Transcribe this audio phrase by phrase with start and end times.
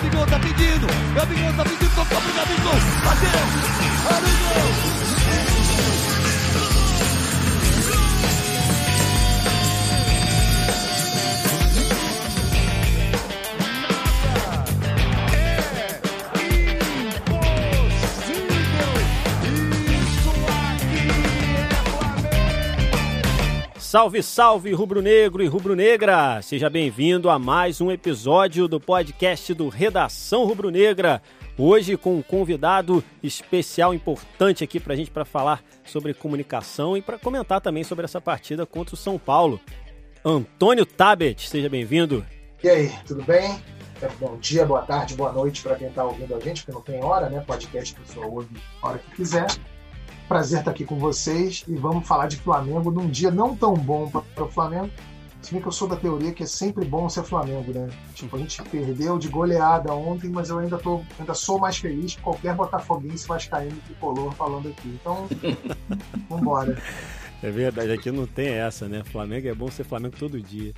[0.00, 0.86] Gabigol tá pedindo.
[1.14, 2.72] Gabigol tá pedindo, tocou pro Gabigol.
[3.04, 3.30] Bateu.
[4.06, 4.99] Olha
[23.90, 26.40] Salve, salve, rubro-negro e rubro-negra!
[26.42, 31.20] Seja bem-vindo a mais um episódio do podcast do Redação Rubro-Negra.
[31.58, 37.18] Hoje com um convidado especial importante aqui pra gente para falar sobre comunicação e para
[37.18, 39.60] comentar também sobre essa partida contra o São Paulo.
[40.24, 42.24] Antônio Tabet, seja bem-vindo.
[42.62, 43.60] E aí, tudo bem?
[44.00, 46.80] É, bom dia, boa tarde, boa noite para quem está ouvindo a gente, porque não
[46.80, 47.42] tem hora, né?
[47.44, 49.48] Podcast a pessoa ouve a hora que quiser.
[50.30, 54.08] Prazer estar aqui com vocês e vamos falar de Flamengo num dia não tão bom
[54.08, 54.88] para o Flamengo.
[55.42, 57.88] Se bem que eu sou da teoria que é sempre bom ser Flamengo, né?
[58.14, 62.14] Tipo, a gente perdeu de goleada ontem, mas eu ainda, tô, ainda sou mais feliz
[62.14, 64.96] que qualquer botafoguense vascaíno tricolor falando aqui.
[65.00, 65.26] Então,
[66.30, 66.80] vambora.
[67.42, 69.02] É verdade, aqui não tem essa, né?
[69.02, 70.72] Flamengo é bom ser Flamengo todo dia.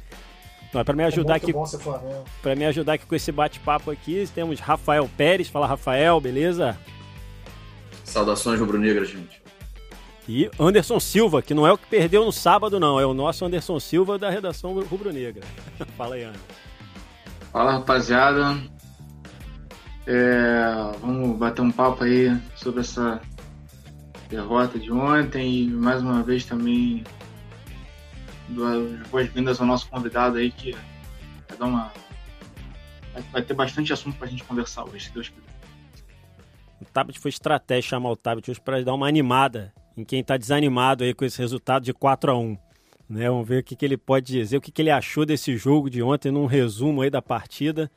[0.73, 1.53] Não, para me ajudar é aqui,
[2.41, 5.51] para me ajudar aqui com esse bate-papo aqui, temos Rafael Pérez.
[5.51, 6.75] Fala, Rafael, beleza?
[8.03, 9.42] Saudações rubro-negras, gente.
[10.29, 13.45] E Anderson Silva, que não é o que perdeu no sábado, não, é o nosso
[13.45, 15.43] Anderson Silva da redação rubro-negra.
[15.97, 16.47] Fala aí, Anderson.
[17.53, 18.57] Fala rapaziada,
[20.07, 20.65] É,
[21.01, 23.21] vamos bater um papo aí sobre essa
[24.29, 27.05] derrota de ontem e mais uma vez também
[29.11, 30.73] boas-vindas ao nosso convidado aí que
[31.49, 31.93] vai dar uma
[33.31, 35.53] vai- ter bastante assunto pra gente conversar hoje, se Deus quiser.
[36.81, 40.37] O Tabet foi estratégia chamar o Tabet hoje para dar uma animada em quem está
[40.37, 42.57] desanimado aí com esse resultado de 4 a 1
[43.13, 43.29] né?
[43.29, 45.91] Vamos ver o que, que ele pode dizer, o que, que ele achou desse jogo
[45.91, 47.91] de ontem, num resumo aí da partida.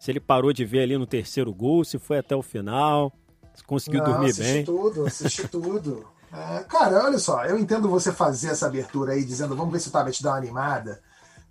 [0.00, 3.12] Se ele parou de ver ali no terceiro gol, se foi até o final,
[3.54, 4.64] se conseguiu Não, dormir assisti bem.
[4.64, 6.04] tudo, assisti tudo.
[6.32, 9.88] É, cara, olha só, eu entendo você fazer essa abertura aí dizendo vamos ver se
[9.88, 11.00] o Tabet dá uma animada,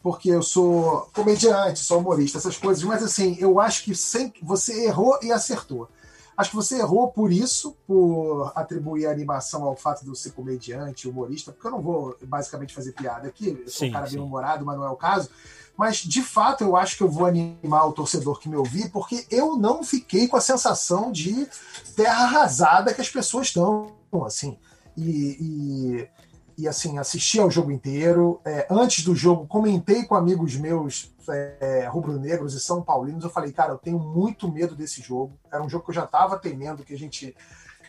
[0.03, 4.85] porque eu sou comediante, sou humorista, essas coisas, mas assim, eu acho que sem, você
[4.85, 5.89] errou e acertou.
[6.37, 10.31] Acho que você errou por isso, por atribuir a animação ao fato de eu ser
[10.33, 14.05] comediante, humorista, porque eu não vou basicamente fazer piada aqui, eu sou Sim, um cara
[14.05, 14.15] sim.
[14.15, 15.31] bem humorado, mas não é o caso.
[15.75, 19.25] Mas, de fato, eu acho que eu vou animar o torcedor que me ouvir, porque
[19.31, 21.47] eu não fiquei com a sensação de
[21.95, 23.95] terra arrasada que as pessoas estão,
[24.25, 24.57] assim.
[24.95, 26.09] E, e,
[26.57, 28.41] e, assim, assisti ao jogo inteiro.
[28.43, 33.23] É, antes do jogo, comentei com amigos meus é, rubro-negros e são paulinos.
[33.23, 35.37] Eu falei, cara, eu tenho muito medo desse jogo.
[35.51, 37.35] Era um jogo que eu já estava temendo que a gente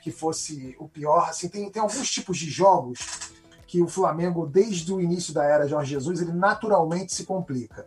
[0.03, 1.29] que fosse o pior.
[1.29, 2.99] Assim, tem, tem alguns tipos de jogos
[3.67, 7.87] que o Flamengo, desde o início da era Jorge Jesus, ele naturalmente se complica.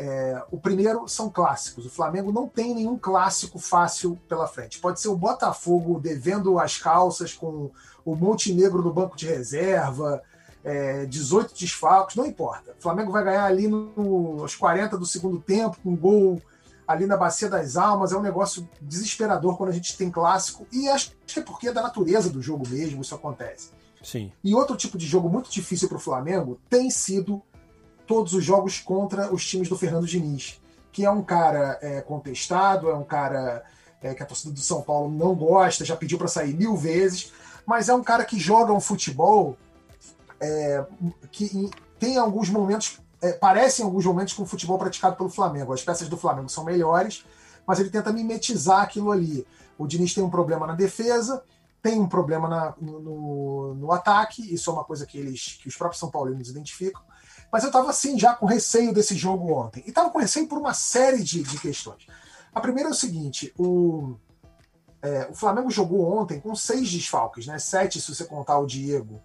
[0.00, 1.84] É, o primeiro são clássicos.
[1.84, 4.78] O Flamengo não tem nenhum clássico fácil pela frente.
[4.78, 7.72] Pode ser o Botafogo devendo as calças com
[8.04, 10.22] o Montenegro no banco de reserva,
[10.64, 12.76] é, 18 desfalques, não importa.
[12.78, 16.40] O Flamengo vai ganhar ali no- nos 40 do segundo tempo, com um gol
[16.86, 18.12] ali na Bacia das Almas.
[18.12, 20.64] É um negócio desesperador quando a gente tem clássico.
[20.72, 23.70] E acho que é porque é da natureza do jogo mesmo isso acontece.
[24.00, 24.30] Sim.
[24.44, 27.42] E outro tipo de jogo muito difícil para o Flamengo tem sido
[28.08, 30.60] todos os jogos contra os times do Fernando Diniz,
[30.90, 33.62] que é um cara é, contestado, é um cara
[34.02, 37.32] é, que a torcida do São Paulo não gosta, já pediu para sair mil vezes,
[37.66, 39.56] mas é um cara que joga um futebol
[40.40, 40.84] é,
[41.30, 45.28] que em- tem alguns momentos, é, parece em alguns momentos com o futebol praticado pelo
[45.28, 45.72] Flamengo.
[45.72, 47.24] As peças do Flamengo são melhores,
[47.66, 49.46] mas ele tenta mimetizar aquilo ali.
[49.76, 51.42] O Diniz tem um problema na defesa,
[51.82, 55.68] tem um problema na- no, no- no ataque, isso é uma coisa que eles que
[55.68, 57.02] os próprios São Paulinos identificam.
[57.52, 59.82] Mas eu estava assim já com receio desse jogo ontem.
[59.86, 62.06] E estava com receio por uma série de, de questões.
[62.54, 64.16] A primeira é o seguinte: o,
[65.02, 67.58] é, o Flamengo jogou ontem com seis desfalques, né?
[67.58, 69.20] Sete se você contar o Diego.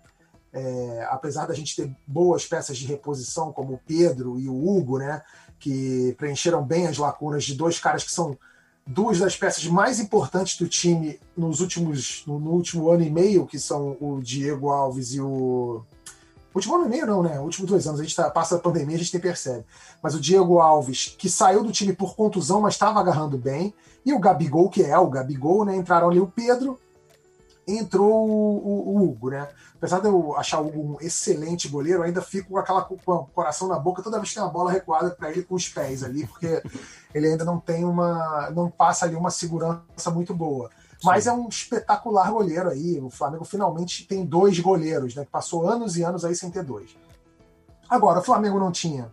[0.56, 5.00] É, apesar da gente ter boas peças de reposição, como o Pedro e o Hugo,
[5.00, 5.24] né?
[5.60, 8.38] Que preencheram bem as lacunas de dois caras que são
[8.86, 13.48] duas das peças mais importantes do time nos últimos no, no último ano e meio,
[13.48, 15.84] que são o Diego Alves e o
[16.56, 17.40] último ano e meio não, né?
[17.40, 19.66] Últimos dois anos a gente tá, passa a pandemia, a gente nem percebe.
[20.02, 23.74] Mas o Diego Alves, que saiu do time por contusão, mas estava agarrando bem,
[24.06, 25.76] e o Gabigol, que é o Gabigol, né?
[25.76, 26.80] Entraram ali o Pedro,
[27.68, 29.48] entrou o, o- o Hugo, né?
[29.76, 33.26] Apesar de eu achar o Hugo um excelente goleiro, ainda fico com aquela com o
[33.28, 36.04] coração na boca toda vez que tem uma bola recuada para ele com os pés
[36.04, 36.62] ali, porque
[37.14, 38.50] ele ainda não tem uma.
[38.52, 40.70] não passa ali uma segurança muito boa.
[41.04, 41.30] Mas Sim.
[41.30, 43.00] é um espetacular goleiro aí.
[43.00, 45.26] O Flamengo finalmente tem dois goleiros, né?
[45.26, 46.96] Que passou anos e anos aí sem ter dois.
[47.90, 49.12] Agora, o Flamengo não tinha.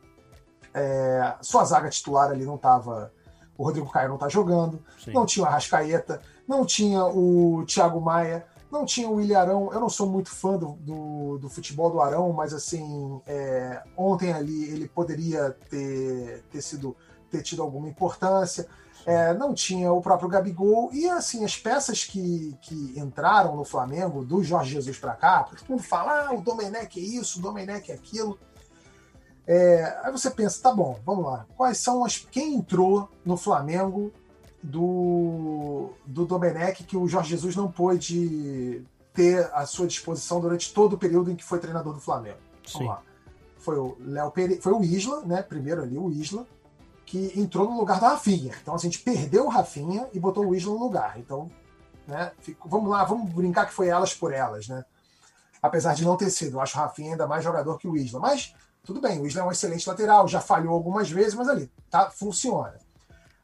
[0.73, 3.13] é, sua zaga titular ali não estava.
[3.59, 5.13] O Rodrigo Caio não tá jogando, Sim.
[5.13, 9.71] não tinha o Arrascaeta, não tinha o Thiago Maia, não tinha o William Arão.
[9.73, 14.33] Eu não sou muito fã do, do, do futebol do Arão, mas assim, é, ontem
[14.33, 16.97] ali ele poderia ter, ter sido
[17.31, 18.67] ter tido alguma importância.
[19.06, 24.25] É, não tinha o próprio Gabigol e assim as peças que, que entraram no Flamengo
[24.25, 27.43] do Jorge Jesus para cá, porque todo mundo fala, ah, o Domenech é isso, o
[27.43, 28.38] Domenech é aquilo.
[29.47, 31.47] É, aí você pensa, tá bom, vamos lá.
[31.56, 32.19] Quais são as.
[32.19, 34.12] Quem entrou no Flamengo
[34.62, 40.93] do, do Domenech que o Jorge Jesus não pôde ter à sua disposição durante todo
[40.93, 42.38] o período em que foi treinador do Flamengo?
[42.58, 42.87] Vamos Sim.
[42.87, 43.02] lá.
[43.58, 45.43] Foi o Léo Pereira, foi o Isla, né?
[45.43, 46.47] Primeiro ali, o Isla,
[47.11, 48.55] que entrou no lugar do Rafinha.
[48.62, 51.19] Então assim, a gente perdeu o Rafinha e botou o Isla no lugar.
[51.19, 51.51] Então,
[52.07, 52.31] né?
[52.39, 54.85] fico- vamos lá, vamos brincar que foi elas por elas, né?
[55.61, 58.21] Apesar de não ter sido, eu acho o Rafinha ainda mais jogador que o Isla.
[58.21, 58.55] Mas
[58.85, 62.11] tudo bem, o Isla é um excelente lateral, já falhou algumas vezes, mas ali, tá?
[62.11, 62.79] Funciona.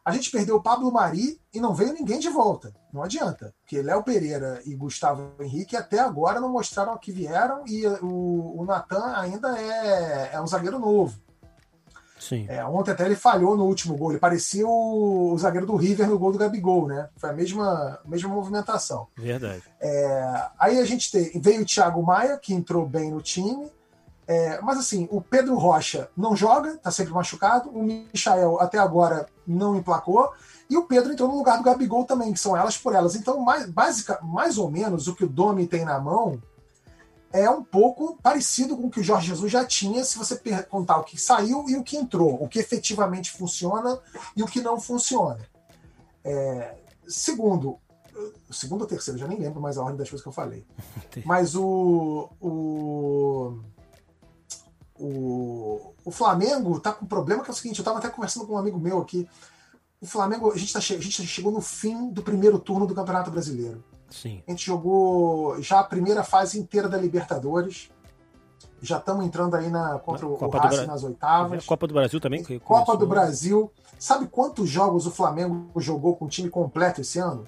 [0.05, 2.73] A gente perdeu o Pablo Mari e não veio ninguém de volta.
[2.93, 3.53] Não adianta.
[3.61, 8.65] Porque Léo Pereira e Gustavo Henrique até agora não mostraram que vieram e o, o
[8.65, 11.19] Natan ainda é, é um zagueiro novo.
[12.29, 12.47] Sim.
[12.49, 14.11] É, ontem até ele falhou no último gol.
[14.11, 17.09] Ele parecia o, o zagueiro do River no gol do Gabigol, né?
[17.17, 19.07] Foi a mesma, mesma movimentação.
[19.17, 19.63] Verdade.
[20.59, 23.71] Aí a gente tem, veio o Thiago Maia, que entrou bem no time.
[24.29, 27.71] É, mas assim, o Pedro Rocha não joga, tá sempre machucado.
[27.71, 30.33] O Michael até agora não emplacou.
[30.69, 33.15] E o Pedro entrou no lugar do Gabigol também, que são elas por elas.
[33.15, 36.41] Então, mais, básica, mais ou menos, o que o Domi tem na mão
[37.33, 40.99] é um pouco parecido com o que o Jorge Jesus já tinha, se você contar
[40.99, 43.99] o que saiu e o que entrou, o que efetivamente funciona
[44.37, 45.41] e o que não funciona.
[46.25, 46.77] É,
[47.07, 47.79] segundo,
[48.51, 50.65] segundo ou terceiro, já nem lembro mais a ordem das coisas que eu falei.
[51.25, 53.61] Mas o, o,
[54.99, 58.47] o, o Flamengo tá com um problema que é o seguinte, eu tava até conversando
[58.47, 59.29] com um amigo meu aqui.
[60.01, 63.31] O Flamengo, a gente, tá, a gente chegou no fim do primeiro turno do Campeonato
[63.31, 63.83] Brasileiro.
[64.11, 64.43] Sim.
[64.47, 67.91] A gente jogou já a primeira fase inteira da Libertadores.
[68.83, 71.65] Já estamos entrando aí na, contra o, Copa o Racing Bra- nas oitavas.
[71.65, 72.43] Copa do Brasil também.
[72.45, 72.97] Copa começou.
[72.99, 73.71] do Brasil.
[73.99, 77.45] Sabe quantos jogos o Flamengo jogou com o time completo esse ano?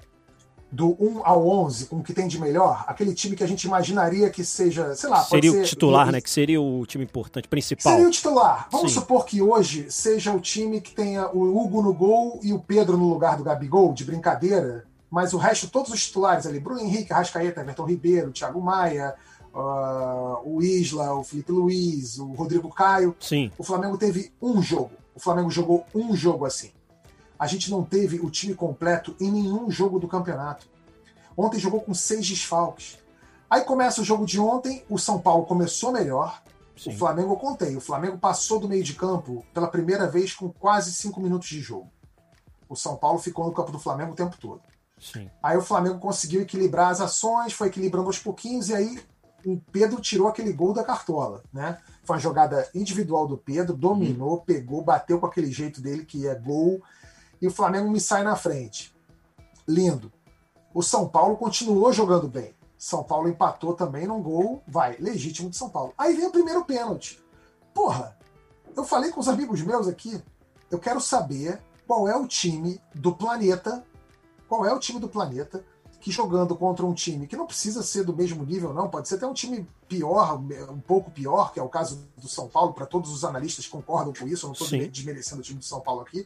[0.71, 2.83] Do 1 ao 11, com o que tem de melhor?
[2.87, 6.21] Aquele time que a gente imaginaria que seja, sei lá, Seria ser- o titular, né?
[6.21, 7.93] Que seria o time importante, principal.
[7.93, 8.67] Seria o titular.
[8.71, 8.99] Vamos Sim.
[8.99, 12.97] supor que hoje seja o time que tenha o Hugo no gol e o Pedro
[12.97, 14.85] no lugar do Gabigol, de brincadeira.
[15.09, 19.15] Mas o resto, todos os titulares ali, Bruno Henrique, Arrascaeta, Everton Ribeiro, Thiago Maia,
[19.53, 23.15] ah, o Isla, o Felipe Luiz, o Rodrigo Caio.
[23.19, 23.51] Sim.
[23.57, 24.91] O Flamengo teve um jogo.
[25.15, 26.71] O Flamengo jogou um jogo assim.
[27.37, 30.67] A gente não teve o time completo em nenhum jogo do campeonato.
[31.35, 32.99] Ontem jogou com seis desfalques.
[33.49, 36.43] Aí começa o jogo de ontem, o São Paulo começou melhor.
[36.77, 36.91] Sim.
[36.91, 40.49] O Flamengo, eu contei, o Flamengo passou do meio de campo pela primeira vez com
[40.49, 41.89] quase cinco minutos de jogo.
[42.69, 44.61] O São Paulo ficou no campo do Flamengo o tempo todo.
[44.99, 45.29] Sim.
[45.41, 49.01] Aí o Flamengo conseguiu equilibrar as ações, foi equilibrando aos pouquinhos, e aí
[49.45, 51.77] o Pedro tirou aquele gol da cartola, né?
[52.03, 56.35] Foi uma jogada individual do Pedro, dominou, pegou, bateu com aquele jeito dele que é
[56.35, 56.81] gol,
[57.41, 58.93] e o Flamengo me sai na frente.
[59.67, 60.11] Lindo.
[60.73, 62.53] O São Paulo continuou jogando bem.
[62.77, 65.93] São Paulo empatou também num gol, vai, legítimo de São Paulo.
[65.97, 67.21] Aí vem o primeiro pênalti.
[67.73, 68.17] Porra,
[68.75, 70.21] eu falei com os amigos meus aqui,
[70.71, 73.83] eu quero saber qual é o time do planeta,
[74.49, 75.63] qual é o time do planeta
[76.01, 79.15] que jogando contra um time que não precisa ser do mesmo nível, não, pode ser
[79.15, 80.39] até um time pior,
[80.71, 84.13] um pouco pior, que é o caso do São Paulo, para todos os analistas concordam
[84.17, 86.25] com isso, eu não estou desmerecendo o time do São Paulo aqui.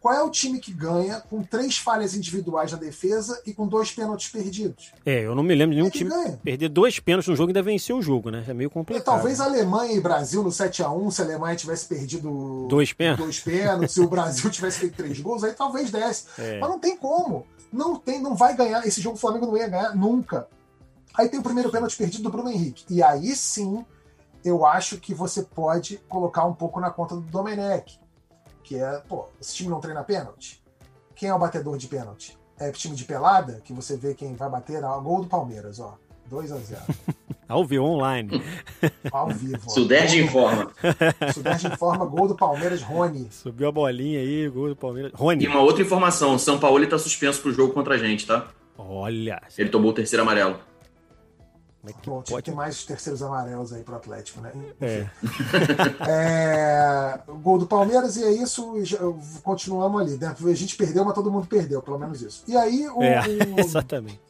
[0.00, 3.90] Qual é o time que ganha com três falhas individuais na defesa e com dois
[3.90, 4.92] pênaltis perdidos?
[5.04, 6.36] É, eu não me lembro de nenhum Quem time ganha?
[6.40, 8.44] perder dois pênaltis no jogo e ainda vencer o jogo, né?
[8.46, 9.02] É meio E complicado.
[9.04, 13.24] talvez a Alemanha e Brasil no 7x1, se a Alemanha tivesse perdido Dois pênaltis?
[13.24, 16.26] dois pênaltis, se o Brasil tivesse feito três gols, aí talvez desse.
[16.38, 16.60] É.
[16.60, 17.44] Mas não tem como.
[17.72, 18.86] Não tem, não vai ganhar.
[18.86, 20.48] Esse jogo o Flamengo não ia ganhar nunca.
[21.14, 22.84] Aí tem o primeiro pênalti perdido do Bruno Henrique.
[22.88, 23.84] E aí sim,
[24.44, 28.00] eu acho que você pode colocar um pouco na conta do Domenech.
[28.62, 30.62] Que é, pô, esse time não treina pênalti?
[31.14, 32.38] Quem é o batedor de pênalti?
[32.58, 34.84] É time de pelada, que você vê quem vai bater?
[34.84, 35.96] Ah, gol do Palmeiras, ó.
[36.28, 36.80] 2 a 0
[37.48, 38.42] Ao vivo, online.
[39.10, 39.70] Ao vivo.
[39.70, 40.70] Sudeste informa.
[41.32, 43.26] Sudeste informa, gol do Palmeiras, Rony.
[43.30, 45.12] Subiu a bolinha aí, gol do Palmeiras.
[45.14, 45.46] E Rony.
[45.46, 48.48] uma outra informação: o São Paulo está suspenso pro jogo contra a gente, tá?
[48.76, 49.40] Olha.
[49.56, 50.56] Ele tomou o terceiro amarelo.
[51.80, 52.44] Como é que Bom, tinha que pode?
[52.44, 54.52] ter mais terceiros amarelos aí pro Atlético, né?
[54.80, 55.06] É.
[56.06, 58.98] É, gol do Palmeiras e é isso, já-
[59.42, 60.16] continuamos ali.
[60.18, 60.34] né?
[60.38, 62.44] A gente perdeu, mas todo mundo perdeu, pelo menos isso.
[62.46, 64.20] E aí, o, É, o- exatamente.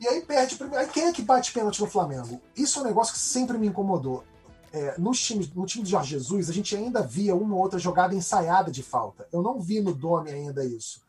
[0.00, 0.54] E aí perde.
[0.54, 2.40] o primeiro- Aí quem é que bate pênalti no Flamengo?
[2.56, 4.24] Isso é um negócio que sempre me incomodou.
[4.70, 7.78] é, nos times, no time de Jorge Jesus, a gente ainda via uma ou outra
[7.78, 9.26] jogada ensaiada de falta.
[9.32, 11.00] Eu não vi no Dome ainda isso.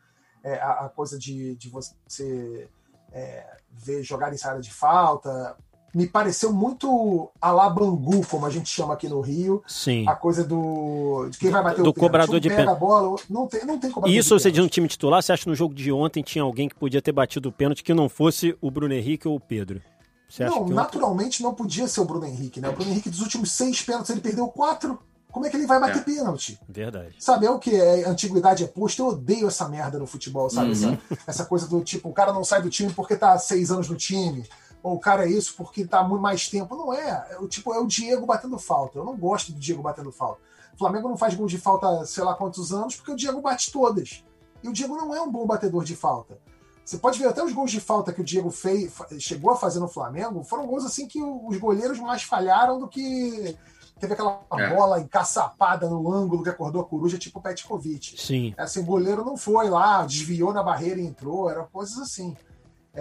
[0.42, 2.70] É, a, a, coisa de, de você
[3.12, 5.58] é, ver jogada ensaiada de falta.
[5.94, 9.64] Me pareceu muito alabangu, como a gente chama aqui no Rio.
[9.68, 10.06] Sim.
[10.08, 11.28] A coisa do.
[11.30, 12.66] de quem vai bater do o cobrador um de pênalti.
[12.66, 12.78] pênalti.
[12.78, 14.66] a bola, não tem, não tem cobrador Isso de você diz pênalti.
[14.66, 17.12] um time titular, você acha que no jogo de ontem tinha alguém que podia ter
[17.12, 19.82] batido o pênalti que não fosse o Bruno Henrique ou o Pedro?
[20.30, 22.70] Você acha Não, que ontem- naturalmente não podia ser o Bruno Henrique, né?
[22.70, 25.00] O Bruno Henrique, dos últimos seis pênaltis, ele perdeu quatro.
[25.32, 26.02] Como é que ele vai bater É.
[26.02, 26.60] pênalti?
[26.68, 27.16] Verdade.
[27.20, 27.76] Sabe, é o que?
[27.76, 29.02] É, antiguidade é posto.
[29.04, 30.68] Eu odeio essa merda no futebol, sabe?
[30.70, 30.72] Uhum.
[30.72, 33.88] Essa, essa coisa do tipo, o cara não sai do time porque tá seis anos
[33.90, 34.44] no time.
[34.82, 36.76] Ou o cara é isso porque tá há muito mais tempo.
[36.76, 37.28] Não é.
[37.32, 38.98] é o tipo, é o Diego batendo falta.
[38.98, 40.40] Eu não gosto do Diego batendo falta.
[40.74, 43.72] O Flamengo não faz gol de falta sei lá quantos anos porque o Diego bate
[43.72, 44.24] todas.
[44.64, 46.40] E o Diego não é um bom batedor de falta.
[46.86, 49.80] Você pode ver até os gols de falta que o Diego fez, chegou a fazer
[49.80, 53.56] no Flamengo, foram gols assim que os goleiros mais falharam do que
[54.00, 54.74] teve aquela É.
[54.74, 58.20] bola encaçapada no ângulo que acordou a coruja, tipo o Petkovic.
[58.20, 58.56] Sim.
[58.58, 62.36] Assim, o goleiro não foi lá, desviou na barreira e entrou, eram coisas assim.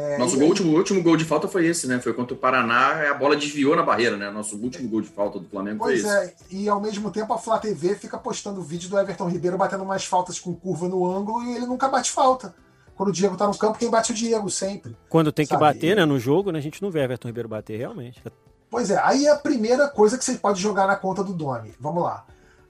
[0.01, 1.99] É, Nosso e gol, aí- último, último gol de falta foi esse, né?
[2.01, 4.31] Foi contra o Paraná, a bola desviou na barreira, né?
[4.31, 6.19] Nosso último gol de falta do Flamengo Pois foi esse.
[6.31, 9.83] é, e ao mesmo tempo a Flá TV fica postando vídeo do Everton Ribeiro batendo
[9.83, 12.55] umas faltas com curva no ângulo e ele nunca bate falta.
[12.95, 14.97] Quando o Diego tá no campo, quem bate é o Diego, sempre.
[15.09, 17.29] Quando tem que Sabe, bater, e- né, no jogo, né, a gente não vê Everton
[17.29, 18.23] Ribeiro bater, realmente.
[18.71, 21.73] Pois é, aí é a primeira coisa que você pode jogar na conta do Domi.
[21.81, 22.25] Vamos lá.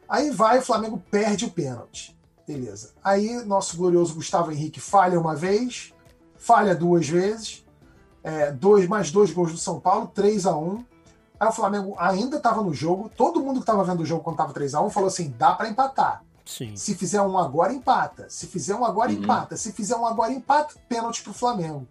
[0.08, 2.16] Aí vai, o Flamengo perde o pênalti.
[2.46, 2.92] Beleza.
[3.04, 5.92] Aí nosso glorioso Gustavo Henrique falha uma vez,
[6.38, 7.64] falha duas vezes,
[8.22, 10.84] é, dois, mais dois gols do São Paulo, 3 a 1
[11.40, 14.34] Aí o Flamengo ainda estava no jogo, todo mundo que estava vendo o jogo quando
[14.34, 16.24] estava 3 a 1 falou assim: dá para empatar.
[16.44, 16.74] Sim.
[16.74, 18.26] Se fizer um agora, empata.
[18.28, 19.18] Se fizer um agora, Uhum.
[19.18, 19.56] empata.
[19.56, 20.74] Se fizer um agora, empata.
[20.88, 21.86] Pênalti pro Flamengo.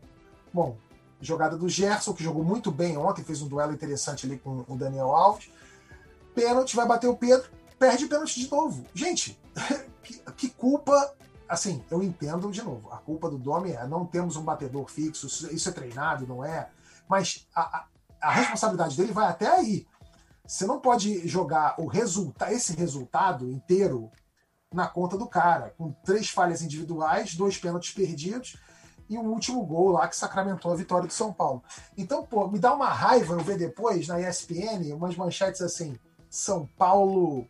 [0.51, 0.75] Bom,
[1.21, 4.75] jogada do Gerson, que jogou muito bem ontem, fez um duelo interessante ali com o
[4.75, 5.49] Daniel Alves.
[6.35, 7.47] Pênalti, vai bater o Pedro,
[7.79, 8.83] perde o pênalti de novo.
[8.93, 9.39] Gente,
[10.03, 11.13] que, que culpa.
[11.47, 12.91] Assim, eu entendo de novo.
[12.91, 16.69] A culpa do Domi é não temos um batedor fixo, isso, é treinado, não é?
[17.07, 17.87] Mas a, a,
[18.21, 19.87] a responsabilidade dele vai até aí.
[20.45, 24.09] Você não pode jogar o resulta esse resultado inteiro
[24.73, 28.57] na conta do cara, com três falhas individuais, dois pênaltis perdidos
[29.09, 31.63] e um último gol lá que sacramentou a vitória do São Paulo.
[31.97, 35.97] Então, pô, me dá uma raiva eu ver depois na ESPN umas manchetes assim:
[36.29, 37.47] São Paulo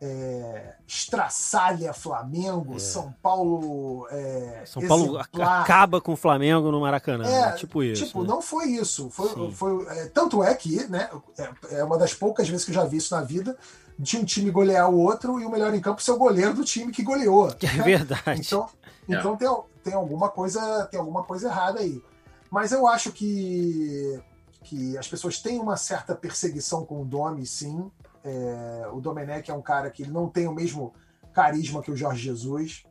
[0.00, 2.78] é, estraçalha Flamengo, É.
[2.78, 4.06] São Paulo.
[4.10, 5.62] É, São Paulo exemplar.
[5.62, 7.24] acaba com o Flamengo no Maracanã.
[7.24, 7.52] É, né?
[7.52, 8.06] tipo isso.
[8.06, 8.28] Tipo, né?
[8.28, 9.10] não foi isso.
[9.10, 11.10] Foi, foi, é, tanto é que, né?
[11.36, 13.56] É, é uma das poucas vezes que eu já vi isso na vida.
[13.98, 16.64] De um time golear o outro e o melhor em campo ser o goleiro do
[16.64, 17.48] time que goleou.
[17.60, 18.40] É verdade.
[18.40, 18.68] Então,
[19.08, 19.48] então tem,
[19.82, 22.00] tem, alguma coisa, tem alguma coisa errada aí.
[22.48, 24.20] Mas eu acho que,
[24.62, 27.90] que as pessoas têm uma certa perseguição com o Domi, sim.
[28.24, 30.92] É, o Domenech é um cara que não tem o mesmo
[31.32, 32.84] carisma que o Jorge Jesus.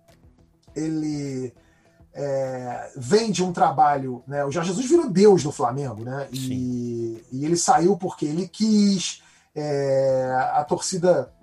[0.76, 1.54] Ele
[2.14, 4.24] é, vem de um trabalho.
[4.28, 4.44] Né?
[4.44, 6.28] O Jorge Jesus virou Deus no Flamengo, né?
[6.32, 9.22] E, e ele saiu porque ele quis.
[9.56, 11.34] É, a torcida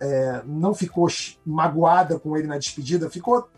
[0.00, 1.08] é, não ficou
[1.44, 3.48] magoada com ele na despedida, ficou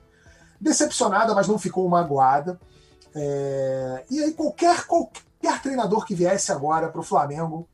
[0.60, 2.58] decepcionada, mas não ficou magoada.
[3.14, 7.68] É, e aí qualquer, qualquer treinador que viesse agora para o Flamengo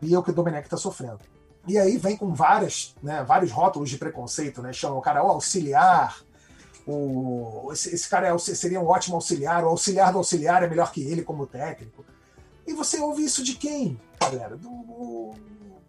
[0.00, 1.20] sofreria o que o Domenech está sofrendo.
[1.68, 4.72] E aí vem com várias, né, vários rótulos de preconceito, né?
[4.72, 6.18] Chamam o cara o auxiliar,
[6.86, 10.90] o, esse, esse cara é, seria um ótimo auxiliar, o auxiliar do auxiliar é melhor
[10.90, 12.04] que ele como técnico.
[12.66, 14.56] E você ouve isso de quem, galera?
[14.56, 15.34] Do,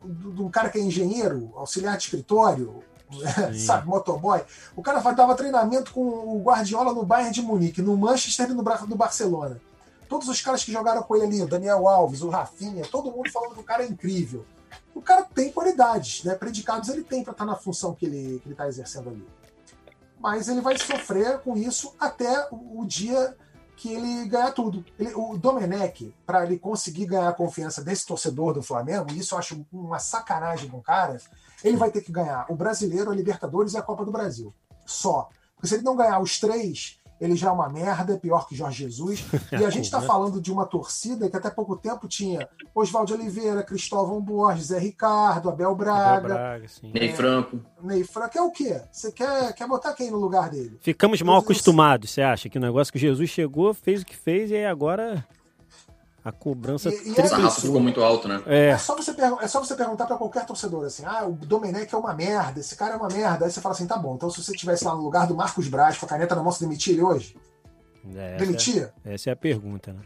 [0.03, 2.84] do, do cara que é engenheiro, auxiliar de escritório,
[3.65, 4.41] sabe, motoboy.
[4.75, 8.63] O cara dava treinamento com o Guardiola no Bayern de Munique, no Manchester e no,
[8.63, 9.60] no Barcelona.
[10.12, 13.32] Todos os caras que jogaram com ele ali, o Daniel Alves, o Rafinha, todo mundo
[13.32, 14.46] falando que o cara é incrível.
[14.94, 16.36] O cara tem qualidades, né?
[16.36, 19.25] Predicados ele tem para estar na função que ele está exercendo ali.
[20.20, 23.38] Mas ele vai sofrer com isso até o, o dia
[23.77, 24.84] que ele ganhar tudo.
[25.00, 29.34] Ele, o Domenech, para ele conseguir ganhar a confiança desse torcedor do Flamengo, e isso
[29.34, 31.22] eu acho uma sacanagem com o cara,
[31.63, 34.53] ele vai ter que ganhar o Brasileiro, a Libertadores e a Copa do Brasil.
[34.86, 35.30] Só.
[35.56, 38.83] Porque se ele não ganhar os três, ele já é uma merda, pior que Jorge
[38.83, 39.23] Jesus.
[39.51, 43.61] E a gente está falando de uma torcida que até pouco tempo tinha Oswaldo Oliveira,
[43.61, 46.91] Cristóvão Borges, Zé Ricardo, Abel Braga, Abel Braga sim.
[46.91, 47.59] Ney Franco.
[47.83, 48.37] Ney Franco.
[48.37, 48.81] É o quê?
[48.91, 50.77] Você quer, quer botar quem no lugar dele?
[50.81, 52.49] Ficamos mal acostumados, você acha?
[52.49, 55.23] Que o negócio que Jesus chegou, fez o que fez e agora
[56.23, 57.61] a cobrança E- e é sarrafo isso.
[57.67, 58.41] ficou muito alto, né?
[58.45, 59.11] É, É só você,
[59.41, 62.75] é só você perguntar para qualquer torcedor assim: ah, o Domenech é uma merda, esse
[62.75, 63.45] cara é uma merda.
[63.45, 65.67] Aí você fala assim: tá bom, então se você estivesse lá no lugar do Marcos
[65.67, 67.35] Braz com a caneta na mão, você demitia ele hoje?
[68.15, 68.93] essa, Demitia?
[69.05, 69.99] essa é a pergunta, né?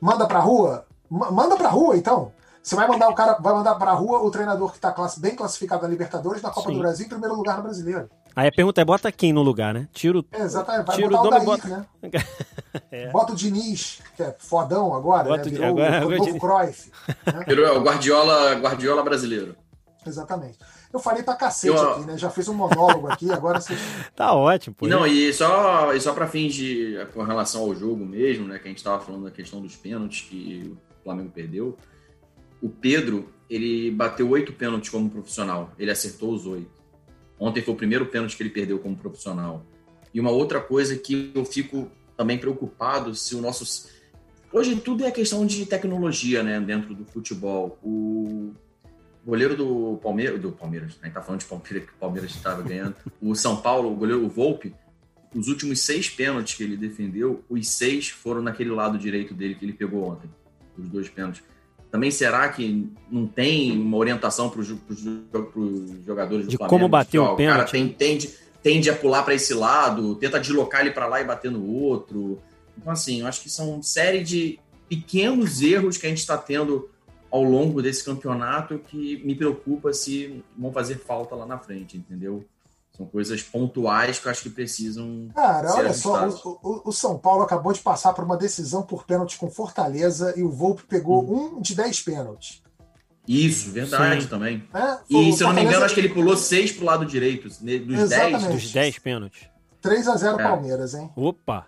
[0.00, 0.86] Manda pra rua?
[1.10, 2.32] Ma- manda pra rua, então.
[2.62, 5.34] Você vai mandar o cara, vai mandar para a rua o treinador que está bem
[5.36, 6.74] classificado na Libertadores, na Copa Sim.
[6.76, 8.08] do Brasil, em primeiro lugar no Brasileiro.
[8.36, 9.88] Aí a pergunta é: bota quem no lugar, né?
[9.92, 10.24] Tiro.
[10.32, 11.68] É, exatamente, vai tiro botar o Dair, bota...
[11.68, 11.86] né?
[12.90, 13.10] é.
[13.10, 15.50] Bota o Diniz, que é fodão agora, bota né?
[15.50, 16.90] Virou agora, o, o novo Cruyff.
[17.26, 17.44] Né?
[17.46, 19.56] Virou o Guardiola, Guardiola brasileiro.
[20.06, 20.58] Exatamente.
[20.92, 21.92] Eu falei pra cacete eu...
[21.92, 22.18] aqui, né?
[22.18, 23.74] Já fiz um monólogo aqui, agora você.
[24.14, 24.86] tá ótimo, pô.
[24.86, 26.96] Não, e só, e só pra fins de.
[27.12, 28.58] com relação ao jogo mesmo, né?
[28.58, 31.76] Que a gente tava falando da questão dos pênaltis que o Flamengo perdeu.
[32.60, 35.70] O Pedro, ele bateu oito pênaltis como profissional.
[35.78, 36.83] Ele acertou os oito.
[37.38, 39.64] Ontem foi o primeiro pênalti que ele perdeu como profissional.
[40.12, 43.88] E uma outra coisa que eu fico também preocupado se o nosso.
[44.52, 46.60] Hoje tudo é questão de tecnologia, né?
[46.60, 47.78] Dentro do futebol.
[47.82, 48.52] O
[49.26, 52.94] goleiro do Palmeiras, do Palmeiras, gente tá falando de Palmeiras, que o Palmeiras estava ganhando.
[53.20, 54.74] O São Paulo, o goleiro Volpe,
[55.34, 59.64] os últimos seis pênaltis que ele defendeu, os seis foram naquele lado direito dele que
[59.64, 60.30] ele pegou ontem.
[60.78, 61.42] Os dois pênaltis.
[61.94, 64.66] Também será que não tem uma orientação para os
[66.04, 66.68] jogadores do de Flamengo?
[66.68, 67.54] como bater o pênalti?
[67.54, 71.20] O cara tem, tende, tende a pular para esse lado, tenta deslocar ele para lá
[71.20, 72.42] e bater no outro.
[72.76, 74.58] Então, assim, eu acho que são série de
[74.88, 76.90] pequenos erros que a gente está tendo
[77.30, 82.44] ao longo desse campeonato que me preocupa se vão fazer falta lá na frente, entendeu?
[82.96, 85.28] São coisas pontuais que eu acho que precisam.
[85.34, 89.04] Cara, olha só, o, o, o, São Paulo acabou de passar por uma decisão por
[89.04, 91.56] pênalti com Fortaleza e o Volpe pegou hum.
[91.56, 92.62] um de 10 pênaltis.
[93.26, 94.28] Isso, verdade Sim.
[94.28, 94.68] também.
[94.72, 97.48] É, e se eu não me engano, acho que ele pulou seis pro lado direito,
[97.48, 98.46] dos Exatamente.
[98.46, 98.62] 10.
[98.62, 99.48] Dos 10 pênaltis.
[99.80, 100.42] 3 a 0 é.
[100.42, 101.10] Palmeiras, hein?
[101.16, 101.66] Opa!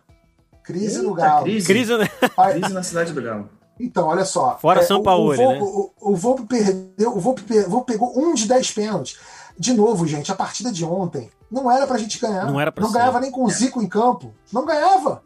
[0.62, 1.44] Crise Eita, no Galo.
[1.44, 2.08] Crise, crise, né?
[2.52, 3.50] crise na cidade do Galo.
[3.78, 4.58] Então, olha só.
[4.58, 5.60] Fora é, São Paulo, o, Volpe, né?
[5.60, 9.18] O, o Volpe perdeu, o Volpe, Volpe pegou um de 10 pênaltis.
[9.58, 12.46] De novo, gente, a partida de ontem não era pra gente ganhar.
[12.46, 12.98] Não era pra Não ser.
[12.98, 14.34] ganhava nem com o Zico em campo.
[14.52, 15.22] Não ganhava.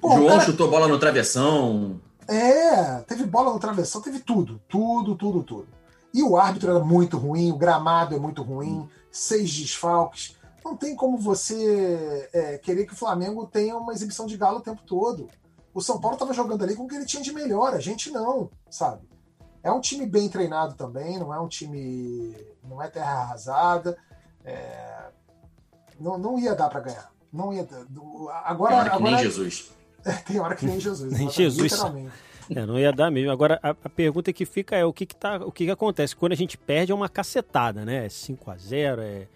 [0.00, 0.40] Pô, João cara...
[0.44, 2.00] chutou bola no travessão.
[2.28, 4.60] É, teve bola no travessão, teve tudo.
[4.68, 5.68] Tudo, tudo, tudo.
[6.12, 10.36] E o árbitro era muito ruim, o gramado é muito ruim, seis desfalques.
[10.64, 14.62] Não tem como você é, querer que o Flamengo tenha uma exibição de galo o
[14.62, 15.28] tempo todo.
[15.72, 18.10] O São Paulo estava jogando ali com o que ele tinha de melhor, a gente
[18.10, 19.08] não, sabe?
[19.62, 22.34] É um time bem treinado também, não é um time.
[22.68, 23.96] Não é terra arrasada.
[24.44, 25.10] É,
[25.98, 27.10] não, não ia dar para ganhar.
[27.32, 27.84] Não ia dar.
[28.44, 29.72] Agora, tem hora que agora, nem Jesus.
[30.04, 31.12] É, tem hora que nem Jesus.
[31.12, 31.72] nem Jesus.
[31.72, 32.12] Literalmente.
[32.50, 33.30] É, não ia dar mesmo.
[33.30, 36.16] Agora, a, a, pergunta que fica é o que, que, tá, o que, que acontece?
[36.16, 38.06] Quando a gente perde é uma cacetada, né?
[38.06, 39.26] É 5x0, é,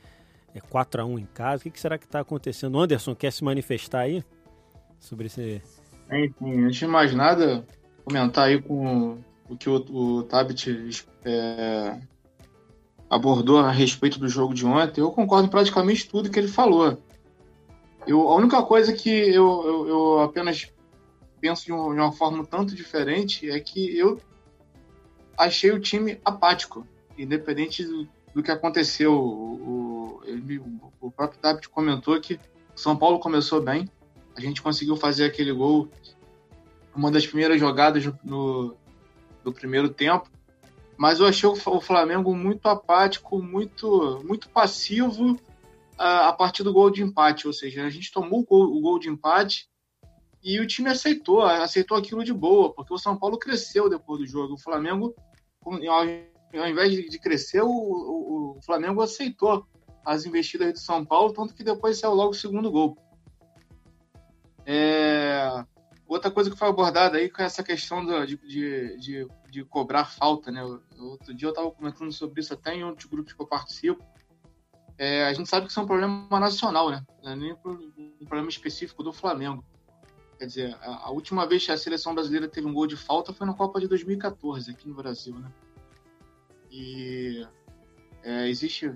[0.54, 1.58] é 4x1 em casa.
[1.58, 2.76] O que, que será que está acontecendo?
[2.76, 4.24] O Anderson quer se manifestar aí
[4.98, 5.60] sobre esse.
[6.10, 7.66] Enfim, antes de mais nada,
[8.04, 9.18] comentar aí com
[9.48, 11.98] o que o, o Tabit é,
[13.12, 16.98] abordou a respeito do jogo de ontem, eu concordo em praticamente tudo que ele falou.
[18.06, 20.72] Eu, a única coisa que eu, eu, eu apenas
[21.38, 24.18] penso de, um, de, uma forma tanto diferente é que eu
[25.36, 26.86] achei o time apático,
[27.18, 29.12] independente do, do que aconteceu.
[29.12, 32.40] O, o, o próprio Tabit comentou que
[32.74, 33.90] São Paulo começou bem,
[34.34, 35.86] a gente conseguiu fazer aquele gol,
[36.96, 38.74] uma das primeiras jogadas no,
[39.44, 40.30] no primeiro tempo,
[41.02, 45.36] mas eu achei o Flamengo muito apático, muito, muito passivo
[45.98, 47.48] a, a partir do gol de empate.
[47.48, 49.68] Ou seja, a gente tomou o gol, o gol de empate
[50.40, 54.26] e o time aceitou, aceitou aquilo de boa, porque o São Paulo cresceu depois do
[54.28, 54.54] jogo.
[54.54, 55.12] O Flamengo,
[55.64, 59.66] ao invés de crescer, o, o, o Flamengo aceitou
[60.06, 62.96] as investidas do São Paulo, tanto que depois saiu logo o segundo gol.
[64.64, 65.64] É...
[66.06, 70.06] Outra coisa que foi abordada aí com essa questão do, de, de, de, de, cobrar
[70.06, 70.64] falta, né?
[70.98, 74.02] Outro dia eu estava comentando sobre isso até em outros grupos que eu participo.
[74.96, 77.04] É, a gente sabe que isso é um problema nacional, né?
[77.22, 79.64] Não é nem um problema específico do Flamengo.
[80.38, 83.46] Quer dizer, a, última vez que a seleção brasileira teve um gol de falta foi
[83.46, 85.52] na Copa de 2014, aqui no Brasil, né?
[86.70, 87.46] E
[88.22, 88.92] é, existe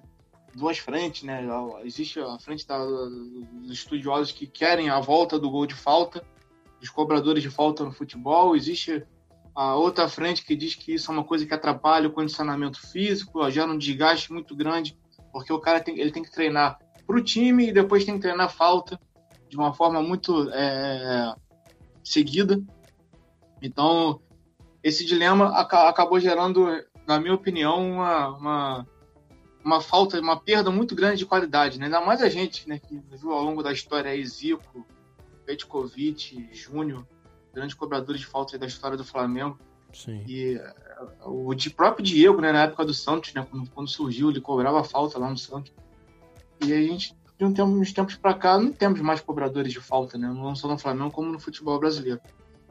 [0.55, 1.47] duas frentes, né?
[1.85, 6.25] Existe a frente da, dos estudiosos que querem a volta do gol de falta
[6.81, 9.05] dos cobradores de falta no futebol, existe
[9.57, 13.51] a outra frente que diz que isso é uma coisa que atrapalha o condicionamento físico,
[13.51, 14.95] gera um desgaste muito grande,
[15.33, 18.21] porque o cara tem, ele tem que treinar para o time e depois tem que
[18.21, 19.01] treinar falta
[19.49, 21.35] de uma forma muito é,
[22.05, 22.63] seguida.
[23.63, 24.21] Então,
[24.83, 26.67] esse dilema acabou gerando,
[27.07, 28.87] na minha opinião, uma, uma,
[29.65, 31.79] uma falta, uma perda muito grande de qualidade.
[31.79, 31.87] Né?
[31.87, 34.87] Ainda mais a gente, né, que viu ao longo da história aí Zico,
[35.47, 37.07] Petkovic, Júnior,
[37.57, 39.59] grandes cobradores de falta da história do Flamengo.
[39.93, 40.23] Sim.
[40.29, 40.75] E eh,
[41.25, 44.85] o de próprio Diego, né, na época do Santos, né, quando, quando surgiu, ele cobrava
[44.85, 45.73] falta lá no Santos.
[46.63, 49.81] E a gente, de um tempo, uns tempos para cá, não temos mais cobradores de
[49.81, 52.21] falta, né, não só no Flamengo como no futebol brasileiro.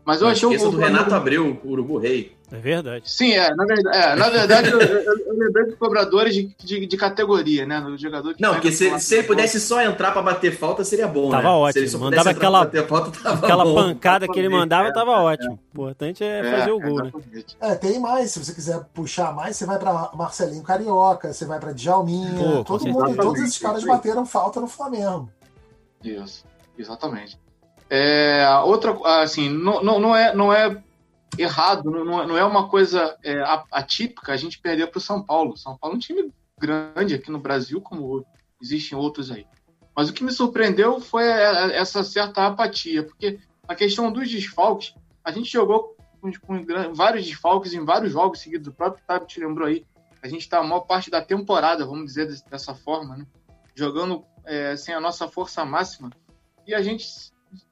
[0.06, 2.38] Mas eu achei o, o do Renato Abreu, o Urubu Rei.
[2.52, 3.10] É verdade.
[3.10, 3.56] Sim, é.
[3.56, 7.66] Na verdade, é, na verdade eu, eu, eu, lembrei dos cobradores de, de, de categoria,
[7.66, 7.80] né?
[7.80, 11.30] No jogador Não, porque se, se ele pudesse só entrar para bater falta, seria bom.
[11.30, 11.50] Tava né?
[11.50, 12.00] ótimo.
[12.00, 13.76] mandava aquela, falta, aquela bom.
[13.76, 15.60] pancada que ele mandava, é, tava é, ótimo.
[15.76, 17.12] O importante é, é fazer o gol, né?
[17.60, 18.32] É, tem mais.
[18.32, 22.34] Se você quiser puxar mais, você vai para Marcelinho Carioca, você vai para Djalminha.
[22.34, 25.30] Pô, todo mundo, todos esses caras bateram falta no Flamengo.
[26.04, 26.46] Isso,
[26.78, 27.40] exatamente.
[27.90, 30.76] É, outra, assim, não, não, não, é, não é
[31.38, 35.58] errado, não, não é uma coisa é, atípica a gente perder para o São Paulo.
[35.58, 38.26] São Paulo é um time grande aqui no Brasil, como
[38.62, 39.46] existem outros aí.
[39.96, 44.94] Mas o que me surpreendeu foi essa certa apatia, porque a questão dos desfalques,
[45.24, 48.68] a gente jogou com, com vários desfalques em vários jogos seguidos.
[48.68, 49.86] O próprio Tab te lembrou aí.
[50.22, 53.26] A gente está a maior parte da temporada, vamos dizer dessa forma, né?
[53.76, 56.10] jogando é, sem a nossa força máxima.
[56.66, 57.06] E a gente,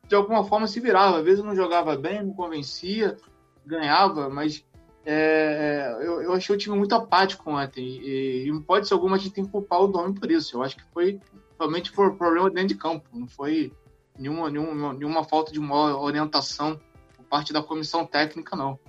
[0.07, 1.17] de alguma forma, se virava.
[1.17, 3.17] Às vezes não jogava bem, não convencia,
[3.65, 4.63] ganhava, mas
[5.05, 7.83] é, eu, eu, achei o time muito apático ontem.
[7.83, 10.57] E, e pode ser alguma a gente tem que culpar o nome por isso.
[10.57, 11.19] Eu acho que foi
[11.59, 13.07] realmente por problema dentro de campo.
[13.13, 13.71] Não foi
[14.17, 16.79] nenhuma, nenhuma, nenhuma falta de uma orientação
[17.15, 18.79] por parte da comissão técnica, não.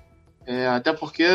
[0.47, 1.27] É, até porque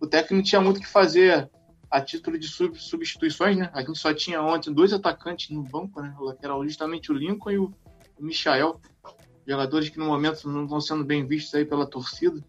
[0.00, 1.50] o técnico tinha muito que fazer
[1.90, 3.70] a título de sub, substituições, né?
[3.72, 6.14] A gente só tinha ontem dois atacantes no banco, né?
[6.38, 7.72] Que era justamente o Lincoln e o,
[8.18, 8.80] o Michael.
[9.46, 12.42] Jogadores que no momento não estão sendo bem vistos aí pela torcida.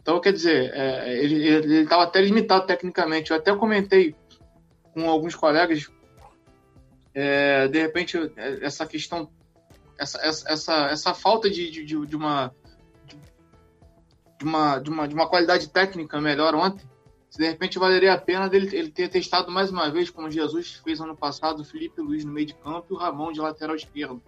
[0.00, 3.30] Então, quer dizer, é, ele estava até limitado tecnicamente.
[3.30, 4.14] Eu até comentei
[4.94, 5.90] com alguns colegas,
[7.14, 8.16] é, de repente,
[8.62, 9.30] essa questão,
[9.98, 12.54] essa, essa, essa falta de, de, de, uma,
[14.38, 16.88] de, uma, de, uma, de uma qualidade técnica melhor ontem,
[17.30, 20.80] se de repente valeria a pena dele ele ter testado mais uma vez, como Jesus
[20.82, 23.76] fez ano passado, o Felipe Luiz no meio de campo e o Ramon de lateral
[23.76, 24.22] esquerdo.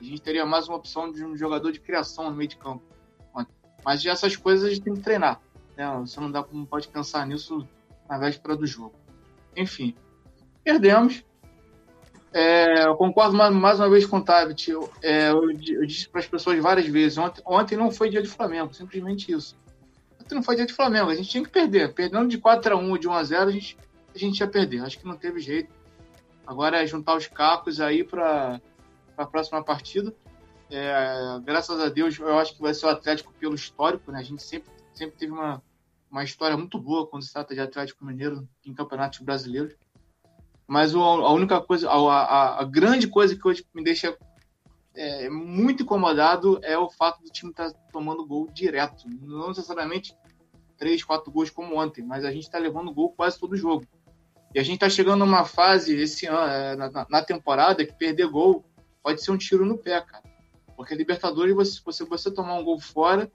[0.00, 2.82] A gente teria mais uma opção de um jogador de criação no meio de campo.
[3.84, 5.40] Mas essas coisas a gente tem que treinar.
[5.76, 5.86] Né?
[6.00, 7.66] Você não, dá, não pode pensar nisso
[8.08, 8.94] na véspera do jogo.
[9.56, 9.94] Enfim,
[10.62, 11.24] perdemos.
[12.32, 14.70] É, eu concordo mais, mais, uma vez com o Tabit.
[14.70, 18.22] Eu, é, eu, eu disse para as pessoas várias vezes: ontem, ontem não foi dia
[18.22, 19.56] de Flamengo, simplesmente isso.
[20.20, 21.92] Ontem não foi dia de Flamengo, a gente tinha que perder.
[21.94, 23.78] Perdendo de 4 a 1 de 1 a 0 a gente,
[24.14, 24.82] a gente ia perder.
[24.82, 25.72] Acho que não teve jeito.
[26.46, 28.60] Agora é juntar os cacos aí para
[29.16, 30.12] a próxima partida.
[30.70, 34.18] É, graças a Deus, eu acho que vai ser o Atlético pelo histórico, né?
[34.18, 35.62] A gente sempre, sempre teve uma,
[36.10, 39.74] uma história muito boa quando se trata de Atlético Mineiro em campeonatos brasileiros.
[40.66, 44.16] Mas o, a única coisa, a, a, a, grande coisa que hoje me deixa
[44.94, 49.04] é, muito incomodado é o fato do time estar tá tomando gol direto.
[49.20, 50.16] Não necessariamente
[50.78, 53.86] três, quatro gols como ontem, mas a gente está levando gol quase todo jogo.
[54.54, 58.28] E a gente está chegando numa fase esse ano, é, na, na temporada que perder
[58.28, 58.64] gol
[59.02, 60.33] pode ser um tiro no pé, cara.
[60.76, 63.30] Porque Libertadores, você, você, você tomar um gol fora,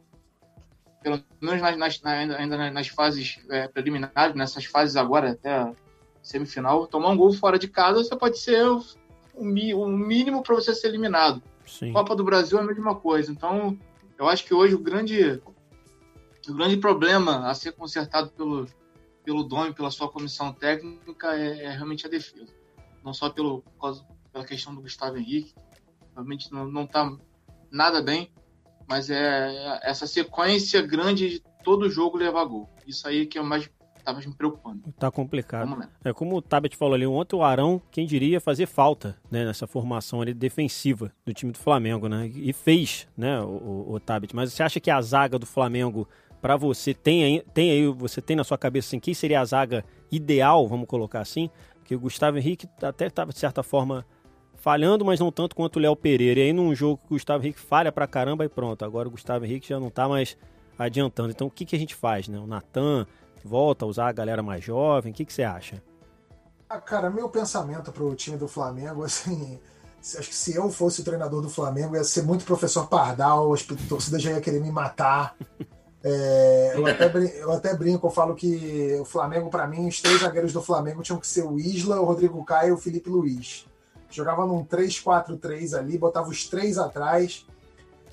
[1.02, 5.74] pelo menos nas, nas, ainda nas fases é, preliminares, nessas fases agora até a
[6.22, 8.84] semifinal, tomar um gol fora de casa, você pode ser o,
[9.34, 11.42] o mínimo para você ser eliminado.
[11.66, 11.94] Sim.
[11.94, 13.32] Copa do Brasil é a mesma coisa.
[13.32, 13.78] Então,
[14.18, 15.42] eu acho que hoje o grande,
[16.48, 18.68] o grande problema a ser consertado pelo,
[19.24, 22.54] pelo Dom pela sua comissão técnica é, é realmente a defesa.
[23.04, 23.64] Não só pelo,
[24.34, 25.54] pela questão do Gustavo Henrique,
[26.14, 27.16] realmente não está
[27.72, 28.32] nada bem,
[28.88, 32.70] mas é essa sequência grande de todo jogo levar gol.
[32.88, 33.70] Isso aí que é o mais
[34.04, 34.82] tá mais me preocupando.
[34.98, 35.88] Tá complicado.
[36.04, 39.68] É como o Tabet falou ali ontem, o Arão, quem diria fazer falta, né, nessa
[39.68, 42.28] formação ali defensiva do time do Flamengo, né?
[42.28, 44.36] E fez, né, o, o, o Tabet.
[44.36, 46.08] Mas você acha que a zaga do Flamengo
[46.42, 49.46] para você tem aí, tem aí, você tem na sua cabeça assim, quem seria a
[49.46, 51.50] zaga ideal, vamos colocar assim?
[51.76, 54.06] Porque o Gustavo Henrique até estava de certa forma
[54.60, 56.40] falhando, mas não tanto quanto o Léo Pereira.
[56.40, 58.84] E aí num jogo que o Gustavo Henrique falha pra caramba e pronto.
[58.86, 60.38] Agora o Gustavo Henrique já não tá mais
[60.78, 61.32] adiantando.
[61.32, 62.38] Então o que, que a gente faz, né?
[62.38, 63.08] O Natan
[63.44, 65.12] volta a usar a galera mais jovem.
[65.12, 65.82] O que, que você acha?
[66.70, 69.60] Ah, cara, meu pensamento pro time do Flamengo, assim.
[70.00, 73.64] Acho que se eu fosse o treinador do Flamengo, ia ser muito professor Pardal, as
[73.64, 75.36] torcidas já ia querer me matar.
[76.02, 80.02] É, eu, até brinco, eu, até brinco, eu falo que o Flamengo, para mim, os
[80.02, 83.10] três zagueiros do Flamengo tinham que ser o Isla, o Rodrigo Caio e o Felipe
[83.10, 83.66] Luiz
[84.10, 87.46] jogava num 3-4-3 ali, botava os três atrás,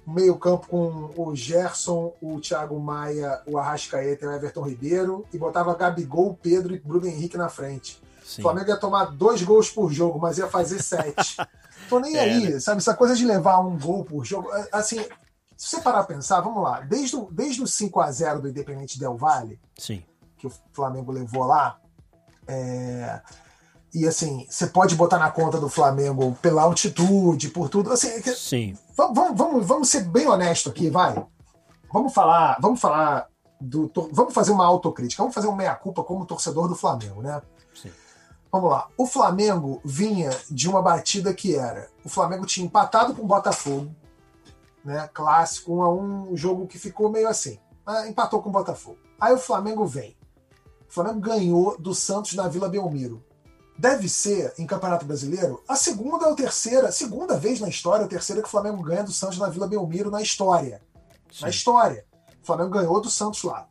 [0.06, 5.38] meio campo com o Gerson, o Thiago Maia, o Arrascaeta e o Everton Ribeiro, e
[5.38, 8.00] botava Gabigol, Pedro e Bruno Henrique na frente.
[8.24, 8.40] Sim.
[8.40, 11.36] O Flamengo ia tomar dois gols por jogo, mas ia fazer sete.
[11.88, 12.60] Tô nem é, aí, né?
[12.60, 12.78] sabe?
[12.78, 14.52] Essa coisa de levar um gol por jogo.
[14.52, 14.98] É, assim,
[15.56, 18.48] se você parar a pensar, vamos lá, desde o, desde o 5 a 0 do
[18.48, 20.04] Independente Del Valle, Sim.
[20.36, 21.80] que o Flamengo levou lá,
[22.46, 23.20] é,
[23.94, 27.92] e assim, você pode botar na conta do Flamengo pela altitude, por tudo.
[27.92, 28.76] Assim, Sim.
[28.96, 31.14] Vamos, vamos, vamos ser bem honesto aqui, vai.
[31.92, 33.28] vamos falar, vamos falar
[33.60, 33.90] do.
[34.12, 37.40] Vamos fazer uma autocrítica, vamos fazer uma meia-culpa como torcedor do Flamengo, né?
[37.74, 37.90] Sim.
[38.50, 38.88] Vamos lá.
[38.96, 41.88] O Flamengo vinha de uma batida que era.
[42.04, 43.94] O Flamengo tinha empatado com o Botafogo,
[44.84, 45.08] né?
[45.12, 47.58] Clássico, um a um, um jogo que ficou meio assim.
[47.84, 48.98] Ah, empatou com o Botafogo.
[49.20, 50.16] Aí o Flamengo vem.
[50.88, 53.24] O Flamengo ganhou do Santos na Vila Belmiro.
[53.78, 58.40] Deve ser, em Campeonato Brasileiro, a segunda ou terceira, segunda vez na história, a terceira
[58.40, 60.80] que o Flamengo ganha do Santos na Vila Belmiro na história.
[61.30, 61.42] Sim.
[61.42, 62.04] Na história.
[62.42, 63.68] O Flamengo ganhou do Santos lá.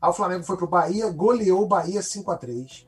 [0.00, 2.86] Aí o Flamengo foi pro Bahia, goleou o Bahia 5 a 3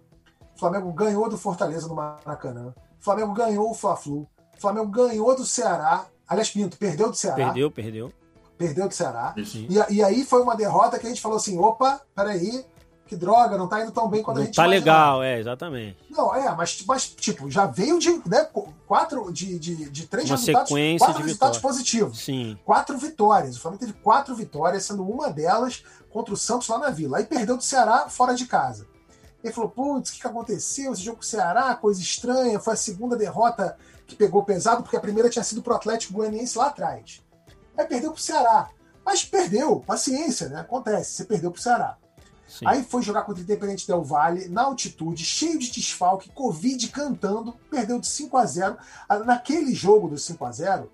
[0.54, 2.74] O Flamengo ganhou do Fortaleza no Maracanã.
[3.00, 4.28] O Flamengo ganhou o Fla-Flu.
[4.56, 6.06] O Flamengo ganhou do Ceará.
[6.28, 7.36] Aliás, Pinto, perdeu do Ceará.
[7.36, 8.12] Perdeu, perdeu.
[8.58, 9.34] Perdeu do Ceará.
[9.36, 12.66] E, e aí foi uma derrota que a gente falou assim: opa, peraí,
[13.10, 15.18] que droga, não tá indo tão bem quanto a Não gente tá imaginava.
[15.18, 15.96] legal, é, exatamente.
[16.08, 18.48] Não, é, mas, mas tipo, já veio de né,
[18.86, 21.76] quatro, de, de, de três Uma resultados, sequência quatro de resultados vitórias.
[21.78, 22.24] positivos.
[22.24, 22.56] Sim.
[22.64, 23.56] Quatro vitórias.
[23.56, 27.18] O Flamengo teve quatro vitórias, sendo uma delas contra o Santos lá na Vila.
[27.18, 28.86] Aí perdeu do Ceará fora de casa.
[29.42, 30.92] Ele falou: putz, o que, que aconteceu?
[30.92, 32.60] Esse jogo com o Ceará, coisa estranha.
[32.60, 36.56] Foi a segunda derrota que pegou pesado, porque a primeira tinha sido pro Atlético Goianiense
[36.56, 37.20] lá atrás.
[37.76, 38.68] Aí perdeu pro Ceará.
[39.04, 40.60] Mas perdeu, paciência, né?
[40.60, 41.96] Acontece, você perdeu pro Ceará.
[42.50, 42.66] Sim.
[42.66, 47.54] Aí foi jogar contra o Independente Del Valle, na altitude, cheio de desfalque, Covid cantando,
[47.70, 48.76] perdeu de 5 a 0
[49.08, 50.90] Ah, Naquele jogo do 5 a 0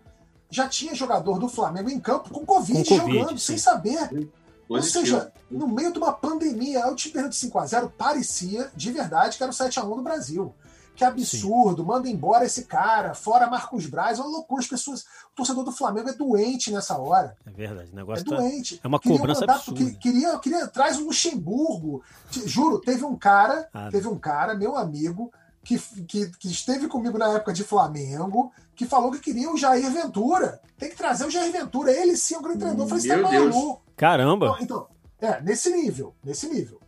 [0.49, 3.47] já tinha jogador do Flamengo em campo com Covid, Com Covid, jogando, sim.
[3.47, 4.31] sem saber.
[4.69, 5.05] Ou Positivo.
[5.05, 8.71] seja, no meio de uma pandemia, aí o time perdeu de 5 a 0 parecia,
[8.75, 10.55] de verdade, que era o 7 a 1 do Brasil.
[10.97, 14.63] Que absurdo, manda embora esse cara, fora Marcos Braz, é uma loucura.
[14.63, 17.37] As pessoas, o torcedor do Flamengo é doente nessa hora.
[17.47, 17.91] É verdade.
[17.91, 18.37] O É negócio tá...
[18.37, 18.81] doente.
[18.83, 19.79] é uma Queria cobrança mandar- absurda.
[19.85, 22.03] que- Queria, queria, traz o Luxemburgo.
[22.31, 25.31] Te- Juro, teve um cara, Ah, teve um cara, meu amigo,
[25.63, 29.91] que, que, que esteve comigo na época de Flamengo, que falou que queria o Jair
[29.91, 30.61] Ventura.
[30.79, 31.91] Tem que trazer o Jair Ventura.
[31.93, 32.85] Ele sim é um grande treinador.
[32.85, 33.83] Eu falei, você tá maluco?
[33.97, 34.47] Caramba.
[34.47, 34.87] Não, então,
[35.21, 36.81] é, nesse nível, nesse nível.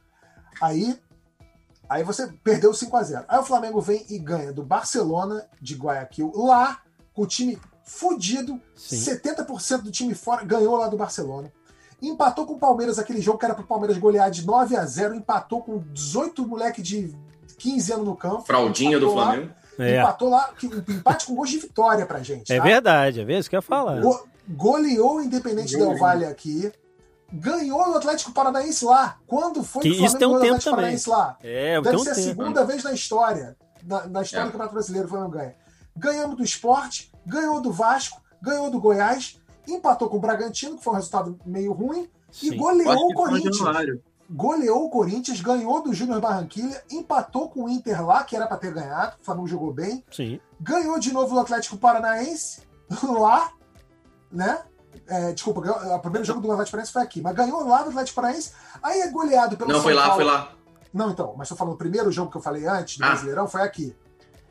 [0.61, 0.99] Aí,
[1.89, 5.75] aí você perdeu 5 a 0 Aí o Flamengo vem e ganha do Barcelona de
[5.75, 6.81] Guayaquil, lá,
[7.15, 8.97] com o time fudido, Sim.
[8.97, 11.51] 70% do time fora, ganhou lá do Barcelona.
[12.01, 15.15] Empatou com o Palmeiras, aquele jogo que era pro Palmeiras golear de 9 a 0
[15.15, 17.13] empatou com 18 moleque de
[17.59, 18.43] 15 anos no campo.
[18.43, 19.55] Fraldinha do Empatou lá, Flamengo.
[19.81, 19.99] É.
[20.01, 22.53] Empatou lá, que- um empate com gols de vitória pra gente.
[22.53, 22.63] É tá?
[22.65, 24.01] verdade, é mesmo isso que eu ia falar.
[24.01, 25.77] Go- goleou o Independente.
[25.77, 26.71] Del Valle aqui.
[27.33, 29.19] Ganhou o Atlético Paranaense lá.
[29.27, 30.77] Quando foi Que que o isso tem um ganhou o Atlético também.
[30.77, 31.37] Paranaense lá?
[31.43, 32.25] É, Deve então ser a tem.
[32.25, 33.57] segunda vez na história.
[33.85, 34.47] Na, na história É.
[34.47, 35.55] do Campeonato Brasileiro, o Flamengo ganha.
[35.97, 40.93] Ganhamos do Esporte, ganhou do Vasco, ganhou do Goiás, empatou com o Bragantino, que foi
[40.95, 42.09] um resultado meio ruim,
[42.43, 42.57] e Sim.
[42.57, 43.57] goleou Acho o Corinthians.
[44.31, 48.57] Goleou o Corinthians, ganhou do Júnior Barranquilha, empatou com o Inter lá, que era pra
[48.59, 50.39] ter ganhado, o Flamengo jogou bem, Sim.
[50.61, 52.61] ganhou de novo o Atlético Paranaense
[53.03, 53.51] lá,
[54.31, 54.61] né?
[55.09, 57.89] É, desculpa, ganhou- o primeiro jogo do Atlético Paranaense foi aqui, mas ganhou lá do
[57.89, 60.17] Atlético Paranaense, aí é goleado pelo Não, São foi lá, Paulo.
[60.17, 60.53] foi lá.
[60.93, 63.09] Não, então, mas tô falando, o primeiro jogo que eu falei antes, do Ah.
[63.09, 63.97] Brasileirão, foi aqui.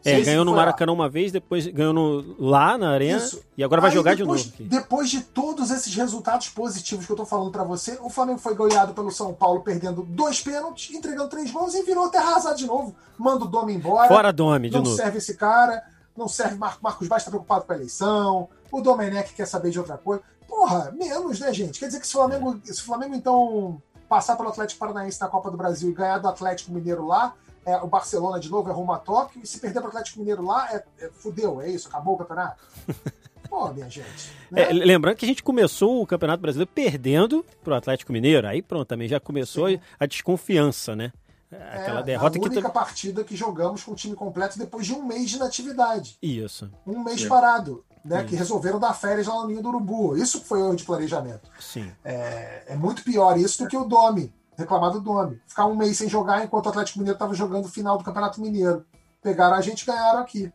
[0.06, 0.66] É, Esse ganhou no foi lá.
[0.68, 3.42] Maracanã uma vez, depois ganhou no- lá na Arena Isso.
[3.58, 4.54] e agora vai Aí jogar depois, de novo.
[4.56, 4.64] aqui.
[4.64, 8.56] Depois de todos esses resultados positivos que eu tô falando pra você, o Flamengo foi
[8.56, 12.66] goleado pelo São Paulo, perdendo dois pênaltis, entregando três gols e virou terra arrasada de
[12.66, 12.96] novo.
[13.18, 14.08] Manda o Domi embora.
[14.08, 14.96] Fora Dome, de não novo.
[14.96, 15.84] serve esse cara,
[16.16, 19.80] não serve Mar Marcos Vaz tá preocupado com a eleição, o Domenech quer saber de
[19.80, 20.22] outra coisa.
[20.48, 21.80] Porra, menos, né, gente?
[21.80, 25.28] Quer dizer que se o Flamengo, se o Flamengo então passar pelo Atlético Paranaense na
[25.28, 27.34] Copa do Brasil e ganhar do Atlético Mineiro lá,
[27.66, 30.46] é, o Barcelona de novo é rumo a Tóquio, e se perder pro Atlético Mineiro
[30.46, 32.64] lá, é, é- fudeu, é isso, acabou o campeonato.
[33.50, 34.32] Pô, minha gente.
[34.52, 34.64] né?
[34.64, 38.46] É, lembrando que a gente começou o Campeonato Brasileiro perdendo pro Atlético Mineiro.
[38.46, 39.80] Aí pronto, também já começou Sim.
[39.98, 41.14] a desconfiança, né?
[41.52, 42.48] É, Aquela derrota a que.
[42.50, 46.18] única tu- partida que jogamos com o time completo depois de um mês de inatividade.
[46.22, 47.84] Isso, Um mês parado.
[48.06, 48.28] Né, Sim.
[48.28, 50.16] que resolveram dar férias lá no Ninho do Urubu.
[50.16, 51.50] Isso que foi erro de planejamento.
[51.60, 51.92] sim.
[52.06, 55.42] É, é muito pior isso do que o Domi, reclamar do Domi.
[55.46, 58.40] Ficar um mês sem jogar enquanto o Atlético Mineiro estava jogando o final do Campeonato
[58.40, 58.86] Mineiro.
[59.22, 60.50] Pegaram a gente e ganharam aqui.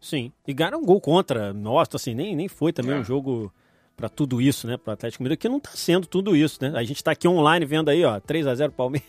[0.00, 0.32] Sim.
[0.46, 1.52] E ganharam um gol contra.
[1.52, 3.00] Nossa, assim, nem, nem foi também É.
[3.00, 3.52] um jogo
[3.96, 4.76] pra tudo isso, né?
[4.76, 6.72] Pro Atlético Mineiro, que não tá sendo tudo isso, né?
[6.78, 9.08] A gente tá aqui online vendo aí, ó, 3x0 Palmeiras.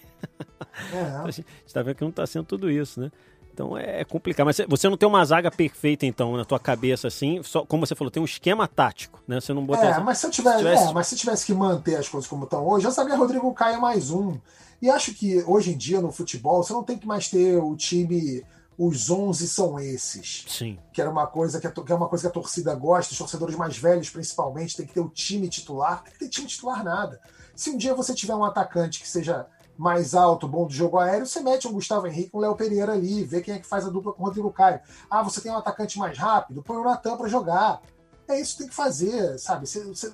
[0.94, 3.12] É, A gente tá vendo que não tá sendo tudo isso, né?
[3.54, 4.46] Então é complicado.
[4.48, 7.42] Mas você não tem uma zaga perfeita, então, na tua cabeça, assim.
[7.42, 9.40] Só, como você falou, tem um esquema tático, né?
[9.40, 9.86] Você não botou.
[9.86, 12.30] É, mas se eu tivesse, se tivesse- é, mas se tivesse que manter as coisas
[12.30, 14.38] como estão hoje, eu sabia Rodrigo Caio mais um.
[14.82, 17.74] E acho que hoje em dia no futebol você não tem que mais ter o
[17.78, 18.44] time,
[18.78, 20.44] os 11 são esses.
[20.50, 20.78] Sim.
[20.92, 23.18] que era uma coisa que, a, que é uma coisa que a torcida gosta, os
[23.18, 26.84] torcedores mais velhos principalmente, tem que ter o time titular, tem que ter time titular
[26.84, 27.22] nada.
[27.56, 31.26] Se um dia você tiver um atacante que seja mais alto, bom do jogo aéreo,
[31.26, 33.90] você mete um Gustavo Henrique, um Léo Pereira ali, vê quem é que faz a
[33.90, 34.80] dupla com o Rodrigo Caio.
[35.10, 37.82] Ah, você tem um atacante mais rápido, põe o Natan para jogar.
[38.28, 39.66] É isso que tem que fazer, sabe?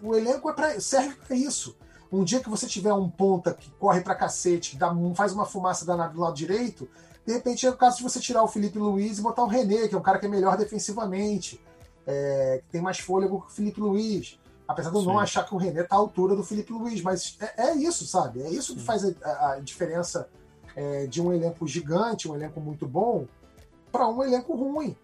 [0.02, 1.78] O elenco é pra, serve para isso.
[2.12, 5.46] Um dia que você tiver um ponta que corre pra cacete, que dá, faz uma
[5.46, 6.90] fumaça danada do lado direito,
[7.26, 9.88] de repente é o caso de você tirar o Felipe Luiz e botar o René,
[9.88, 11.64] que é um cara que é melhor defensivamente,
[12.06, 14.40] é, que tem mais fôlego que o Felipe Luiz.
[14.72, 17.38] Apesar de eu não achar que o René tá à altura do Felipe Luiz, mas
[17.40, 18.42] é, é isso, sabe?
[18.42, 20.30] É isso que faz a, a diferença
[20.76, 23.28] é, de um elenco gigante, um elenco muito bom,
[23.92, 24.96] para um elenco ruim.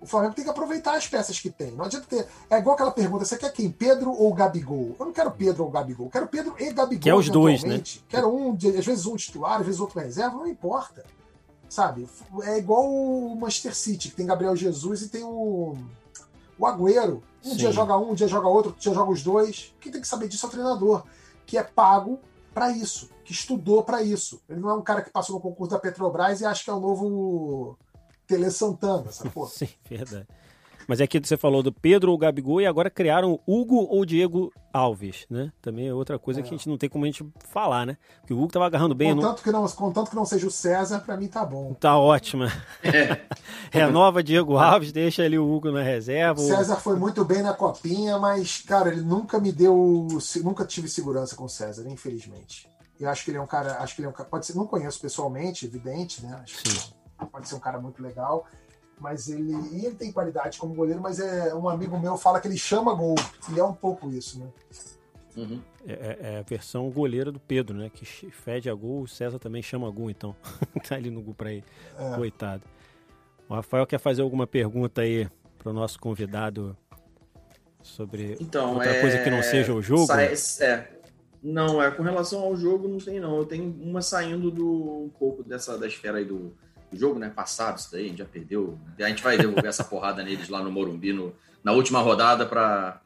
[0.00, 1.70] O Flamengo tem que aproveitar as peças que tem.
[1.70, 2.26] Não adianta ter.
[2.50, 3.70] É igual aquela pergunta: você quer quem?
[3.70, 4.94] Pedro ou Gabigol?
[5.00, 6.06] Eu não quero Pedro ou Gabigol.
[6.06, 7.02] Eu quero Pedro e Gabigol.
[7.02, 7.82] Que é os dois, né?
[8.06, 11.04] Quero um, às vezes um titular, às vezes outro reserva, não importa.
[11.70, 12.06] Sabe?
[12.42, 15.74] É igual o Manchester City, que tem Gabriel Jesus e tem o,
[16.58, 17.22] o Agüero.
[17.44, 17.56] Um Sim.
[17.56, 19.74] dia joga um, um dia joga outro, outro dia joga os dois.
[19.80, 21.04] Quem tem que saber disso é o treinador,
[21.46, 22.20] que é pago
[22.52, 24.40] para isso, que estudou para isso.
[24.48, 26.72] Ele não é um cara que passou no concurso da Petrobras e acha que é
[26.72, 27.76] o novo
[28.26, 29.46] Tele Santana, sacou?
[29.48, 30.26] Sim, verdade.
[30.86, 34.52] Mas é que você falou do Pedro ou Gabigol e agora criaram Hugo ou Diego
[34.72, 35.52] Alves, né?
[35.62, 36.42] Também é outra coisa é.
[36.42, 37.96] que a gente não tem como a gente falar, né?
[38.20, 39.14] Porque o Hugo tava agarrando bem.
[39.14, 39.42] Contanto, no...
[39.42, 41.74] que, não, contanto que não seja o César, para mim tá bom.
[41.74, 42.44] Tá ótimo.
[42.82, 43.20] É.
[43.70, 46.40] Renova Diego Alves, deixa ali o Hugo na reserva.
[46.40, 50.08] O César foi muito bem na copinha, mas, cara, ele nunca me deu.
[50.42, 52.68] Nunca tive segurança com o César, infelizmente.
[52.98, 53.78] Eu acho que ele é um cara.
[53.78, 54.28] Acho que ele é um cara.
[54.28, 56.38] Pode ser, não conheço pessoalmente, evidente, né?
[56.42, 56.92] Acho Sim.
[57.18, 58.46] que pode ser um cara muito legal,
[58.98, 62.48] mas ele, e ele tem qualidade como goleiro, mas é um amigo meu fala que
[62.48, 63.14] ele chama gol,
[63.54, 64.46] e é um pouco isso, né?
[65.36, 65.60] Uhum.
[65.86, 67.90] É, é, é, a versão goleira do Pedro, né?
[67.92, 70.34] Que fede a gol, o César também chama gol, então.
[70.88, 71.64] tá ali no gol pra ele.
[71.98, 72.14] É.
[72.14, 72.62] Coitado.
[73.48, 75.28] O Rafael quer fazer alguma pergunta aí
[75.58, 76.76] pro nosso convidado
[77.82, 80.10] sobre então, outra coisa que não é, seja o jogo?
[80.12, 80.88] É,
[81.42, 83.36] não, é com relação ao jogo não tem não.
[83.36, 86.56] Eu tenho uma saindo do um pouco dessa da esfera aí do,
[86.96, 88.78] jogo né, passado, isso daí, a gente já perdeu.
[88.98, 93.00] A gente vai devolver essa porrada neles lá no Morumbi no, na última rodada para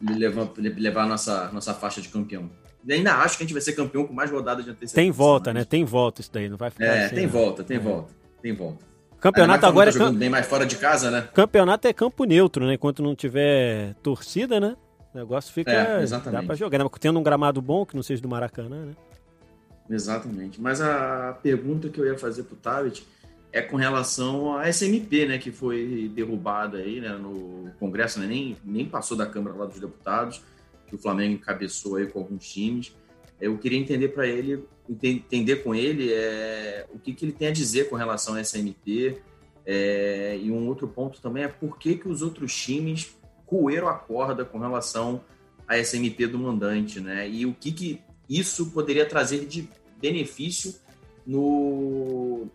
[0.00, 2.50] levar, levar nossa, nossa faixa de campeão.
[2.86, 5.02] E ainda acho que a gente vai ser campeão com mais rodadas de antecipação.
[5.02, 5.64] Tem volta, né?
[5.64, 7.32] Tem volta isso daí, não vai ficar É, assim, tem né?
[7.32, 7.80] volta, tem é.
[7.80, 8.86] volta, tem volta.
[9.18, 10.16] Campeonato agora tá é camp...
[10.16, 11.28] bem mais fora de casa, né?
[11.34, 12.74] Campeonato é campo neutro, né?
[12.74, 14.76] Enquanto não tiver torcida, né?
[15.12, 15.72] O negócio fica.
[15.72, 16.42] É, exatamente.
[16.42, 16.78] Dá pra jogar.
[16.78, 16.88] Né?
[17.00, 18.92] Tendo um gramado bom, que não seja do Maracanã, né?
[19.88, 20.60] Exatamente.
[20.60, 23.06] Mas a pergunta que eu ia fazer pro Tabet
[23.56, 28.54] é com relação à SMP, né, que foi derrubada aí, né, no Congresso, né, nem,
[28.62, 30.42] nem passou da Câmara lá dos Deputados,
[30.86, 32.94] que o Flamengo encabeçou aí com alguns times.
[33.40, 34.62] Eu queria entender para ele,
[35.02, 39.22] entender com ele é, o que, que ele tem a dizer com relação à SMP.
[39.64, 43.16] É, e um outro ponto também é por que, que os outros times
[43.46, 45.22] coeram a corda com relação
[45.66, 47.28] à SMP do mandante, né?
[47.28, 50.74] E o que, que isso poderia trazer de benefício
[51.26, 52.48] no,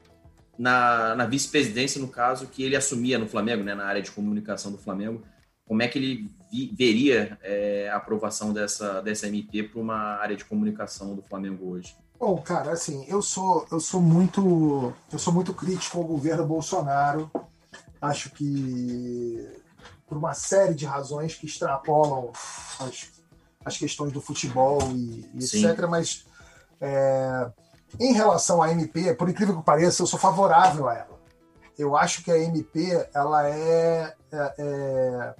[0.62, 4.72] na, na vice-presidência, no caso, que ele assumia no Flamengo, né, na área de comunicação
[4.72, 5.24] do Flamengo,
[5.66, 10.36] como é que ele vi, veria é, a aprovação dessa, dessa MP para uma área
[10.36, 11.96] de comunicação do Flamengo hoje?
[12.20, 17.32] Bom, cara, assim, eu sou, eu sou muito eu sou muito crítico ao governo Bolsonaro.
[18.00, 19.44] Acho que
[20.08, 22.32] por uma série de razões que extrapolam
[22.80, 23.08] as,
[23.66, 25.88] as questões do futebol e, e etc.
[25.90, 26.26] Mas
[26.80, 27.52] é,
[28.00, 31.22] em relação à MP, por incrível que pareça, eu sou favorável a ela.
[31.78, 35.34] Eu acho que a MP ela é, é, é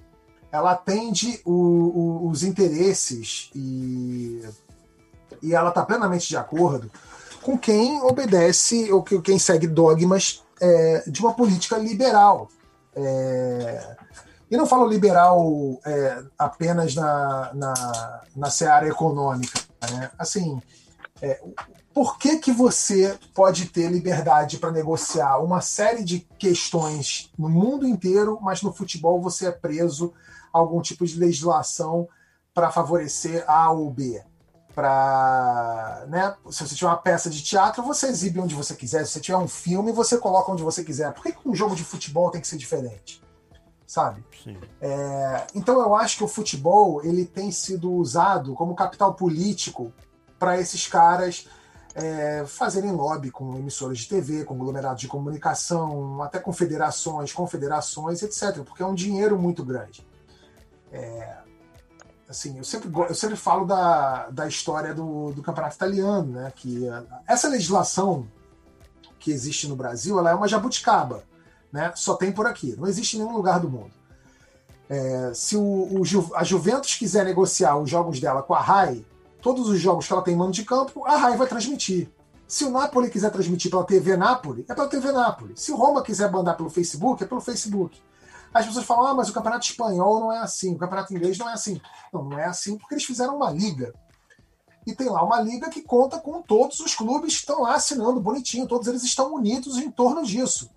[0.52, 4.42] ela atende o, o, os interesses e,
[5.42, 6.90] e ela está plenamente de acordo
[7.42, 12.48] com quem obedece ou quem segue dogmas é, de uma política liberal.
[12.94, 13.96] É,
[14.50, 19.58] e não falo liberal é, apenas na, na, na seara econômica.
[19.90, 20.10] Né?
[20.18, 20.60] Assim,
[21.20, 21.42] é,
[21.92, 27.86] por que, que você pode ter liberdade para negociar uma série de questões no mundo
[27.86, 30.12] inteiro, mas no futebol você é preso
[30.52, 32.08] a algum tipo de legislação
[32.54, 34.22] para favorecer A ou B?
[34.74, 39.04] Para, né, se você tiver uma peça de teatro, você exibe onde você quiser.
[39.04, 41.12] Se você tiver um filme, você coloca onde você quiser.
[41.12, 43.22] Por que, que um jogo de futebol tem que ser diferente?
[43.86, 44.24] Sabe?
[44.80, 49.92] É, então eu acho que o futebol ele tem sido usado como capital político
[50.38, 51.46] para esses caras
[51.94, 58.82] é, fazerem lobby com emissoras de TV, conglomerados de comunicação, até confederações, confederações, etc., porque
[58.82, 60.06] é um dinheiro muito grande.
[60.90, 61.36] É,
[62.28, 66.86] assim, eu sempre, eu sempre falo da, da história do, do campeonato italiano, né, que
[67.26, 68.26] essa legislação
[69.18, 71.24] que existe no Brasil, ela é uma jabuticaba,
[71.70, 73.92] né, só tem por aqui, não existe em nenhum lugar do mundo.
[74.88, 76.02] É, se o, o,
[76.34, 79.04] a Juventus quiser negociar os jogos dela com a RAI,
[79.42, 82.08] todos os jogos que ela tem mando de campo, a RAI vai transmitir.
[82.46, 85.54] Se o Napoli quiser transmitir pela TV Napoli, é pela TV Napoli.
[85.56, 88.00] Se o Roma quiser mandar pelo Facebook, é pelo Facebook.
[88.54, 91.48] As pessoas falam, ah, mas o campeonato espanhol não é assim, o campeonato inglês não
[91.48, 91.80] é assim.
[92.12, 93.92] Não, não é assim porque eles fizeram uma liga.
[94.86, 98.20] e tem lá uma liga que conta com todos os clubes que estão lá assinando
[98.20, 100.70] bonitinho, todos eles estão unidos em torno disso.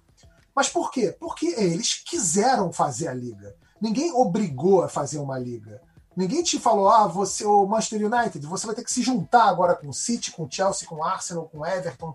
[0.55, 1.15] Mas por quê?
[1.19, 3.53] Porque eles quiseram fazer a liga.
[3.81, 5.81] Ninguém obrigou a fazer uma liga.
[6.15, 9.75] Ninguém te falou, ah, você, o Manchester United, você vai ter que se juntar agora
[9.75, 12.13] com o City, com o Chelsea, com o Arsenal, com o Everton,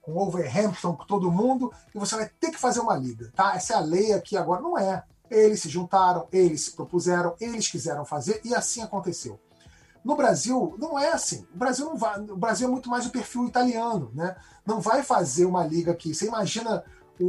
[0.00, 3.54] com o Wolverhampton, com todo mundo, e você vai ter que fazer uma liga, tá?
[3.54, 4.62] Essa é a lei aqui agora.
[4.62, 5.04] Não é.
[5.30, 9.38] Eles se juntaram, eles se propuseram, eles quiseram fazer, e assim aconteceu.
[10.04, 11.46] No Brasil, não é assim.
[11.54, 12.18] O Brasil não vai.
[12.20, 14.34] O Brasil é muito mais o perfil italiano, né?
[14.66, 16.12] Não vai fazer uma liga aqui.
[16.12, 16.82] Você imagina
[17.20, 17.26] o,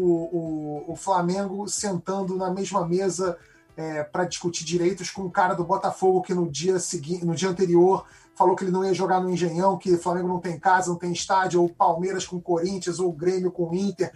[0.88, 3.38] o, o Flamengo sentando na mesma mesa
[3.76, 7.50] é, para discutir direitos com o cara do Botafogo que no dia seguinte, no dia
[7.50, 8.06] anterior
[8.36, 10.98] falou que ele não ia jogar no Engenhão, que o Flamengo não tem casa, não
[10.98, 14.12] tem estádio, ou Palmeiras com Corinthians, ou Grêmio com Inter.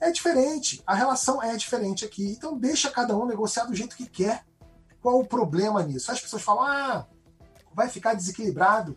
[0.00, 2.30] É diferente, a relação é diferente aqui.
[2.30, 4.44] Então deixa cada um negociar do jeito que quer.
[5.00, 6.10] Qual o problema nisso?
[6.10, 7.06] As pessoas falam, ah,
[7.74, 8.96] vai ficar desequilibrado.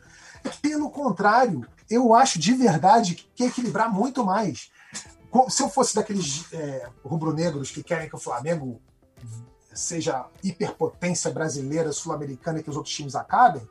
[0.62, 4.72] Pelo contrário, eu acho de verdade que equilibrar muito mais.
[5.49, 8.82] Se eu fosse daqueles é, rubro-negros que querem que o Flamengo
[9.80, 13.68] seja hiperpotência brasileira, sul-americana e que os outros times acabem,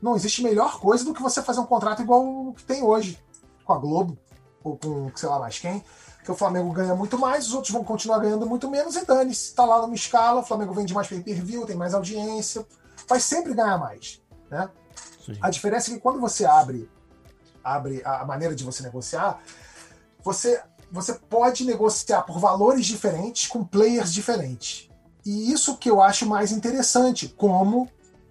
[0.00, 3.22] não existe melhor coisa do que você fazer um contrato igual o que tem hoje,
[3.64, 4.18] com a Globo,
[4.64, 5.84] ou com sei lá mais quem,
[6.24, 9.54] que o Flamengo ganha muito mais, os outros vão continuar ganhando muito menos e dane-se.
[9.54, 12.66] Tá lá numa escala, o Flamengo vende mais pay-per-view, tem mais audiência,
[13.08, 14.20] vai sempre ganhar mais.
[14.50, 14.68] Né?
[15.40, 16.90] A diferença é que quando você abre,
[17.62, 19.40] abre a maneira de você negociar,
[20.22, 24.91] você, você pode negociar por valores diferentes com players diferentes.
[25.24, 27.88] E isso que eu acho mais interessante, como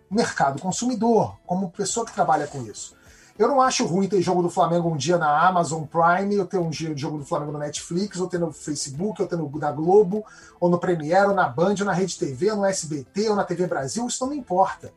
[0.10, 2.96] mercado consumidor, como pessoa que trabalha com isso.
[3.40, 6.58] Eu não acho ruim ter jogo do Flamengo um dia na Amazon Prime, ou ter
[6.58, 9.50] um dia de jogo do Flamengo no Netflix, ou ter no Facebook, ou ter no
[9.58, 10.24] da Globo,
[10.60, 13.46] ou no Premiere, ou na Band, ou na Rede TV, ou no SBT, ou na
[13.46, 14.94] TV Brasil, isso não me importa.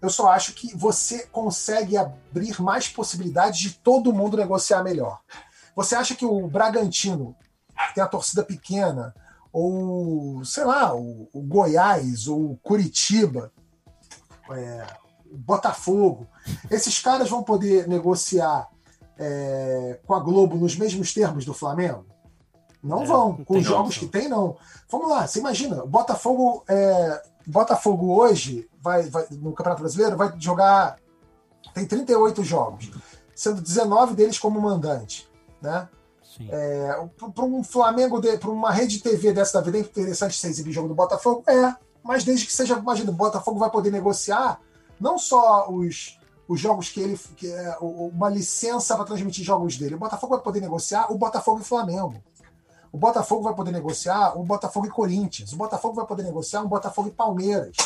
[0.00, 5.20] Eu só acho que você consegue abrir mais possibilidades de todo mundo negociar melhor.
[5.74, 7.34] Você acha que o Bragantino,
[7.88, 9.14] que tem a torcida pequena,
[9.52, 13.52] ou sei lá, o, o Goiás, ou o Curitiba,
[14.50, 14.86] é,
[15.30, 16.26] o Botafogo,
[16.70, 18.68] esses caras vão poder negociar
[19.18, 22.06] é, com a Globo nos mesmos termos do Flamengo?
[22.82, 23.44] Não é, vão.
[23.44, 24.56] Com os jogos que tem, não.
[24.90, 30.32] Vamos lá, você imagina, o Botafogo, é, Botafogo hoje, vai, vai, no Campeonato Brasileiro, vai
[30.38, 30.96] jogar.
[31.74, 32.90] Tem 38 jogos,
[33.34, 35.28] sendo 19 deles como mandante.
[35.60, 35.88] Né?
[36.50, 40.48] É, para um Flamengo, para uma rede de TV dessa da vida, é interessante você
[40.48, 41.42] exibir jogo do Botafogo?
[41.48, 44.60] É, mas desde que seja, imagina, o Botafogo vai poder negociar
[45.00, 46.18] não só os,
[46.48, 47.18] os jogos que ele.
[47.36, 49.94] Que é, uma licença para transmitir jogos dele.
[49.94, 52.14] O Botafogo vai poder negociar o Botafogo e Flamengo.
[52.92, 55.52] O Botafogo vai poder negociar o Botafogo e Corinthians.
[55.52, 57.76] O Botafogo vai poder negociar um Botafogo e Palmeiras.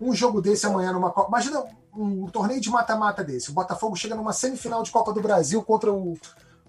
[0.00, 1.28] Um jogo desse amanhã numa Copa.
[1.28, 1.64] Imagina
[1.94, 3.50] um torneio de mata-mata desse.
[3.50, 6.16] O Botafogo chega numa semifinal de Copa do Brasil contra o,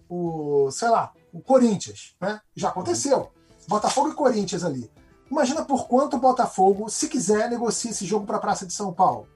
[0.09, 2.15] o sei lá, o Corinthians.
[2.19, 2.41] Né?
[2.55, 3.31] Já aconteceu.
[3.67, 4.91] Botafogo e Corinthians ali.
[5.29, 8.91] Imagina por quanto o Botafogo, se quiser, negocia esse jogo para a Praça de São
[8.91, 9.27] Paulo.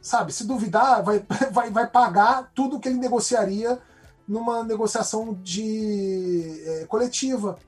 [0.00, 3.80] Sabe, se duvidar, vai, vai, vai pagar tudo que ele negociaria
[4.28, 7.58] numa negociação de é, coletiva.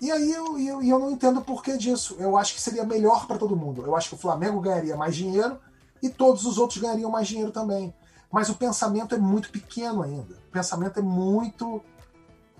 [0.00, 2.16] E aí eu, eu, eu não entendo o porquê disso.
[2.18, 3.82] Eu acho que seria melhor para todo mundo.
[3.84, 5.58] Eu acho que o Flamengo ganharia mais dinheiro
[6.02, 7.94] e todos os outros ganhariam mais dinheiro também.
[8.34, 10.34] Mas o pensamento é muito pequeno ainda.
[10.48, 11.80] O pensamento é muito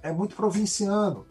[0.01, 1.27] é muito provinciano.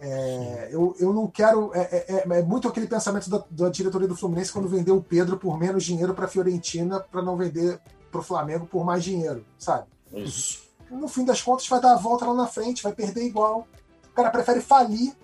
[0.00, 1.70] É, eu, eu não quero.
[1.72, 5.02] É, é, é, é muito aquele pensamento da, da, diretoria do Fluminense quando vendeu o
[5.02, 9.04] Pedro por menos dinheiro para a Fiorentina para não vender para o Flamengo por mais
[9.04, 9.86] dinheiro, sabe?
[10.12, 10.64] Isso.
[10.90, 13.68] No fim das contas, vai dar a volta lá na frente, vai perder igual.
[14.10, 15.14] O cara prefere falir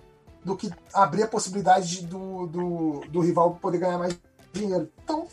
[0.45, 4.17] do que abrir a possibilidade de, do, do, do rival poder ganhar mais
[4.53, 4.89] dinheiro.
[5.03, 5.27] Então,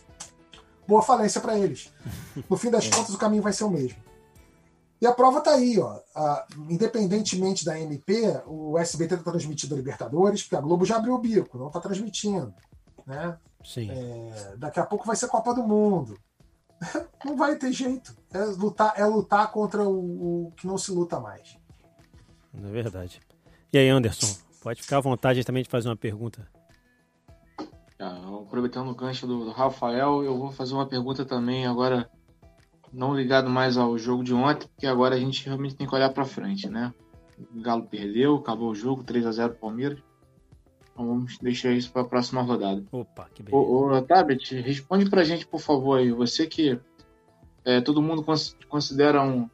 [0.86, 1.92] boa falência para eles.
[2.48, 2.90] No fim das é.
[2.90, 3.98] contas, o caminho vai ser o mesmo.
[5.00, 6.00] E a prova está aí, ó.
[6.14, 11.14] A, independentemente da MP, o SBT está transmitindo a Libertadores, porque a Globo já abriu
[11.14, 12.54] o bico, não está transmitindo.
[13.06, 13.36] Né?
[13.62, 13.90] Sim.
[13.90, 16.18] É, daqui a pouco vai ser Copa do Mundo.
[17.24, 18.16] não vai ter jeito.
[18.32, 21.58] É lutar, é lutar contra o, o que não se luta mais.
[22.54, 23.20] É verdade.
[23.72, 26.48] E aí, Anderson, pode ficar à vontade também de fazer uma pergunta.
[28.56, 32.10] Aproveitando o gancho do, do Rafael, eu vou fazer uma pergunta também agora
[32.90, 36.08] não ligado mais ao jogo de ontem, porque agora a gente realmente tem que olhar
[36.08, 36.94] para frente, né?
[37.54, 39.98] O Galo perdeu, acabou o jogo, 3 a 0 Palmeiras.
[40.90, 42.82] Então vamos deixar isso para a próxima rodada.
[42.90, 43.62] Opa, que beleza.
[43.62, 46.10] Ô, ô Tabet, responde para a gente, por favor, aí.
[46.10, 46.80] Você que
[47.62, 48.24] é, todo mundo
[48.70, 49.50] considera um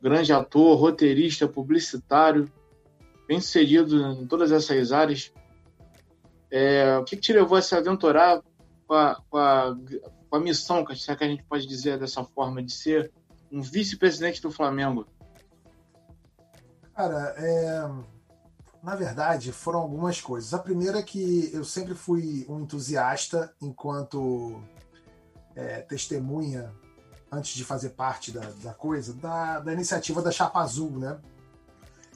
[0.00, 2.50] grande ator, roteirista, publicitário,
[3.28, 5.30] bem sucedido em todas essas áreas.
[6.50, 8.42] É, o que, que, te levou a se aventurar
[8.86, 9.76] com a, com a
[10.30, 13.12] com a missão, que a gente pode dizer dessa forma, de ser
[13.50, 15.04] um vice-presidente do Flamengo?
[16.94, 17.88] Cara, é...
[18.80, 20.54] na verdade, foram algumas coisas.
[20.54, 24.62] A primeira é que eu sempre fui um entusiasta enquanto
[25.56, 26.72] é, testemunha,
[27.32, 31.18] antes de fazer parte da, da coisa, da, da iniciativa da Chapa Azul, né?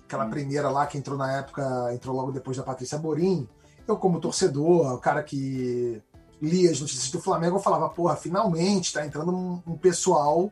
[0.05, 0.31] Aquela hum.
[0.31, 3.49] primeira lá que entrou na época, entrou logo depois da Patrícia Morim.
[3.87, 6.03] Eu, como torcedor, o cara que
[6.41, 10.51] lia as notícias do Flamengo, eu falava, porra, finalmente tá entrando um, um pessoal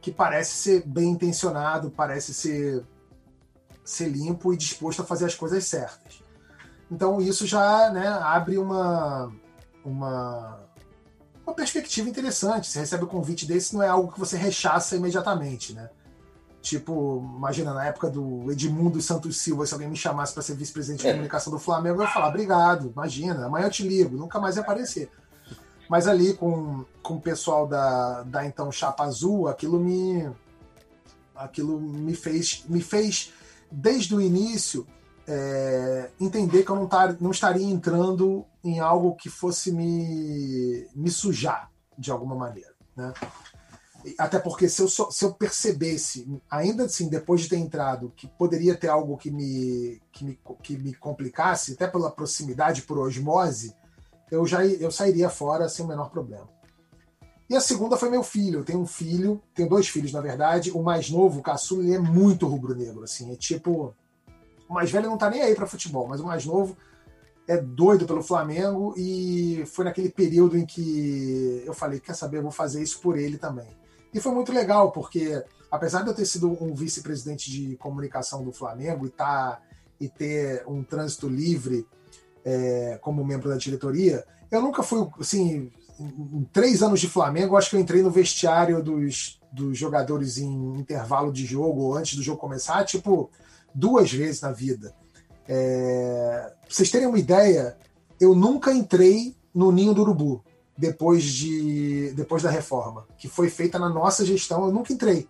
[0.00, 2.84] que parece ser bem intencionado, parece ser,
[3.84, 6.22] ser limpo e disposto a fazer as coisas certas.
[6.90, 9.32] Então isso já né, abre uma,
[9.84, 10.60] uma,
[11.46, 12.68] uma perspectiva interessante.
[12.68, 15.90] Você recebe um convite desse, não é algo que você rechaça imediatamente, né?
[16.68, 21.00] Tipo, imagina, na época do Edmundo Santos Silva, se alguém me chamasse para ser vice-presidente
[21.00, 21.12] de é.
[21.12, 24.60] comunicação do Flamengo, eu ia falar, obrigado, imagina, amanhã eu te ligo, nunca mais ia
[24.60, 25.10] aparecer.
[25.88, 30.30] Mas ali com, com o pessoal da, da então Chapa Azul, aquilo me
[31.34, 33.32] aquilo me fez me fez
[33.72, 34.86] desde o início
[35.26, 41.10] é, entender que eu não, tar, não estaria entrando em algo que fosse me, me
[41.10, 42.74] sujar de alguma maneira.
[42.94, 43.10] Né?
[44.16, 48.76] Até porque se eu, se eu percebesse, ainda assim, depois de ter entrado, que poderia
[48.76, 53.74] ter algo que me, que me, que me complicasse, até pela proximidade, por osmose,
[54.30, 56.48] eu já eu sairia fora sem o menor problema.
[57.50, 58.60] E a segunda foi meu filho.
[58.60, 60.70] Eu tenho um filho, tenho dois filhos, na verdade.
[60.70, 63.32] O mais novo, o caçula, ele é muito rubro-negro, assim.
[63.32, 63.94] É tipo...
[64.68, 66.76] O mais velho não tá nem aí para futebol, mas o mais novo
[67.48, 72.42] é doido pelo Flamengo e foi naquele período em que eu falei, quer saber, eu
[72.42, 73.66] vou fazer isso por ele também.
[74.12, 78.52] E foi muito legal, porque apesar de eu ter sido um vice-presidente de comunicação do
[78.52, 79.60] Flamengo e, tá,
[80.00, 81.86] e ter um trânsito livre
[82.44, 87.70] é, como membro da diretoria, eu nunca fui, assim, em três anos de Flamengo, acho
[87.70, 92.22] que eu entrei no vestiário dos, dos jogadores em intervalo de jogo ou antes do
[92.22, 93.30] jogo começar, tipo,
[93.74, 94.94] duas vezes na vida.
[95.46, 97.76] É, pra vocês terem uma ideia,
[98.20, 100.44] eu nunca entrei no Ninho do Urubu
[100.78, 105.28] depois, de, depois da reforma, que foi feita na nossa gestão, eu nunca entrei.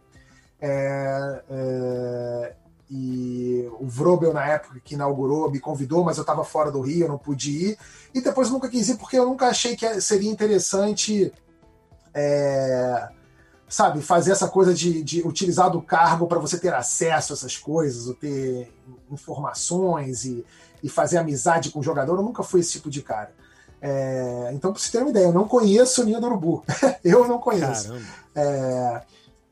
[0.61, 2.55] É, é,
[2.91, 7.07] e o Vrobel, na época que inaugurou, me convidou, mas eu estava fora do Rio,
[7.07, 7.79] eu não pude ir.
[8.13, 11.33] E depois nunca quis ir, porque eu nunca achei que seria interessante,
[12.13, 13.09] é,
[13.67, 17.57] sabe, fazer essa coisa de, de utilizar do cargo para você ter acesso a essas
[17.57, 18.71] coisas, ou ter
[19.11, 20.45] informações e,
[20.83, 22.19] e fazer amizade com o jogador.
[22.19, 23.33] Eu nunca fui esse tipo de cara.
[23.81, 26.65] É, então, para você ter uma ideia, eu não conheço o Ninho do Urubu.
[27.05, 27.95] eu não conheço.
[28.35, 29.03] É,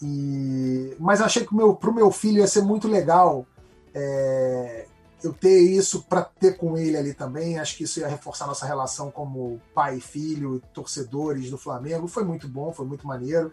[0.03, 3.47] e, mas achei que para o meu filho ia ser muito legal
[3.95, 4.87] é,
[5.23, 7.59] eu ter isso para ter com ele ali também.
[7.59, 12.07] Acho que isso ia reforçar nossa relação como pai e filho, torcedores do Flamengo.
[12.07, 13.53] Foi muito bom, foi muito maneiro,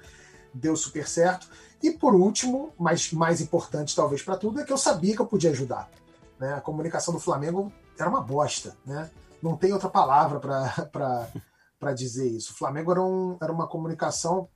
[0.54, 1.48] deu super certo.
[1.82, 5.26] E por último, mas mais importante talvez para tudo, é que eu sabia que eu
[5.26, 5.90] podia ajudar.
[6.40, 6.54] Né?
[6.54, 8.76] A comunicação do Flamengo era uma bosta.
[8.86, 9.10] Né?
[9.44, 12.54] Não tem outra palavra para dizer isso.
[12.54, 14.48] O Flamengo era, um, era uma comunicação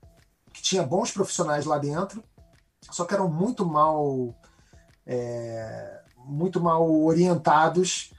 [0.53, 2.23] que tinha bons profissionais lá dentro,
[2.89, 4.33] só que eram muito mal
[5.05, 8.13] é, muito mal orientados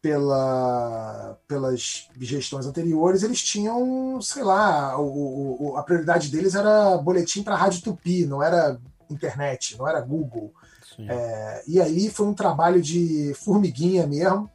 [0.00, 7.42] pela, pelas gestões anteriores, eles tinham, sei lá, o, o, a prioridade deles era boletim
[7.42, 10.52] para a Rádio Tupi, não era internet, não era Google.
[10.98, 14.50] É, e aí foi um trabalho de formiguinha mesmo,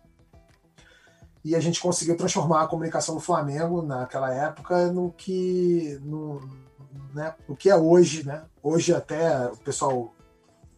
[1.46, 6.42] e a gente conseguiu transformar a comunicação do Flamengo naquela época no que no,
[7.14, 8.44] né, no que é hoje, né?
[8.64, 10.12] Hoje até o pessoal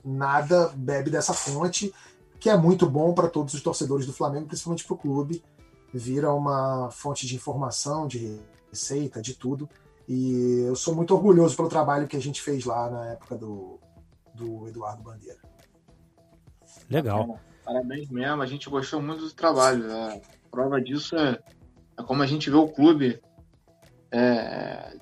[0.03, 1.93] nada bebe dessa fonte,
[2.37, 5.41] que é muito bom para todos os torcedores do Flamengo, principalmente para o clube,
[5.93, 8.37] vira uma fonte de informação, de
[8.69, 9.69] receita, de tudo.
[10.05, 13.79] E eu sou muito orgulhoso pelo trabalho que a gente fez lá na época do,
[14.35, 15.39] do Eduardo Bandeira.
[16.89, 17.39] Legal.
[17.63, 19.87] Parabéns mesmo, a gente gostou muito do trabalho.
[19.87, 20.21] Né?
[20.49, 21.39] Prova disso é,
[21.97, 23.21] é como a gente vê o clube
[24.11, 24.97] é,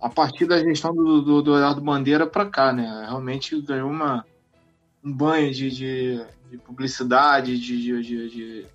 [0.00, 3.04] a partir da gestão do, do, do Eduardo Bandeira para cá, né?
[3.06, 4.24] Realmente ganhou uma,
[5.04, 8.66] um banho de, de, de publicidade, de, de, de,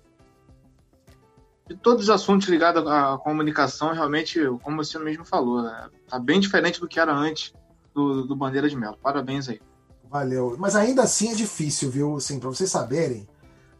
[1.82, 5.88] todos os assuntos ligados à comunicação, realmente, como você mesmo falou, né?
[6.08, 7.52] tá bem diferente do que era antes
[7.92, 8.96] do, do Bandeira de Melo.
[9.02, 9.60] Parabéns aí.
[10.08, 10.56] Valeu.
[10.58, 12.16] Mas ainda assim é difícil, viu?
[12.16, 13.28] Assim, para vocês saberem,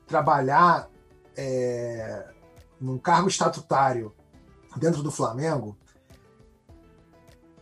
[0.06, 0.88] trabalhar
[1.36, 2.26] é,
[2.80, 4.12] num cargo estatutário
[4.76, 5.76] dentro do Flamengo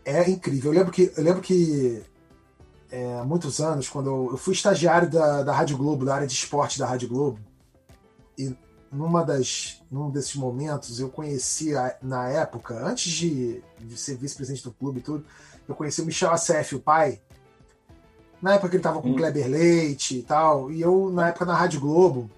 [0.05, 0.73] é incrível.
[0.73, 2.03] Eu lembro que, eu lembro que
[2.91, 6.27] é, há muitos anos, quando eu, eu, fui estagiário da, da Rádio Globo, da área
[6.27, 7.41] de esporte da Rádio Globo,
[8.39, 8.55] e
[8.93, 14.73] numa das, num desses momentos, eu conheci na época, antes de, de ser vice-presidente do
[14.73, 15.25] clube e tudo,
[15.67, 17.21] eu conheci o Michel Assef, o pai.
[18.41, 19.17] Na época ele tava com o hum.
[19.17, 22.31] Kleber Leite e tal, e eu, na época na Rádio Globo,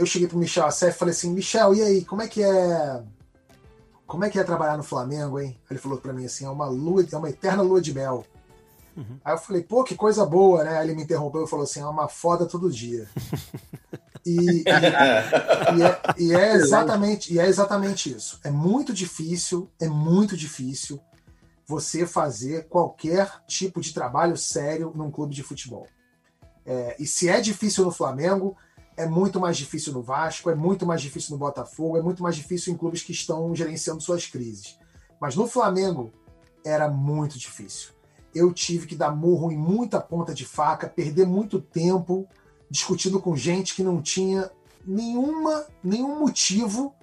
[0.00, 3.02] eu cheguei pro Michel Assef e falei assim: Michel, e aí, como é que é.
[4.06, 5.58] Como é que é trabalhar no Flamengo, hein?
[5.70, 8.24] Ele falou para mim assim: é uma lua, é uma eterna lua de mel.
[8.96, 9.18] Uhum.
[9.24, 10.78] Aí eu falei, pô, que coisa boa, né?
[10.78, 13.08] Aí ele me interrompeu e falou assim: é uma foda todo dia.
[14.24, 18.38] E, e, e, é, e, é, exatamente, e é exatamente isso.
[18.44, 21.00] É muito difícil, é muito difícil
[21.66, 25.88] você fazer qualquer tipo de trabalho sério num clube de futebol.
[26.64, 28.56] É, e se é difícil no Flamengo,
[28.96, 32.36] é muito mais difícil no Vasco, é muito mais difícil no Botafogo, é muito mais
[32.36, 34.78] difícil em clubes que estão gerenciando suas crises.
[35.20, 36.12] Mas no Flamengo
[36.64, 37.90] era muito difícil.
[38.34, 42.26] Eu tive que dar murro em muita ponta de faca, perder muito tempo
[42.70, 44.50] discutindo com gente que não tinha
[44.86, 46.94] nenhuma, nenhum motivo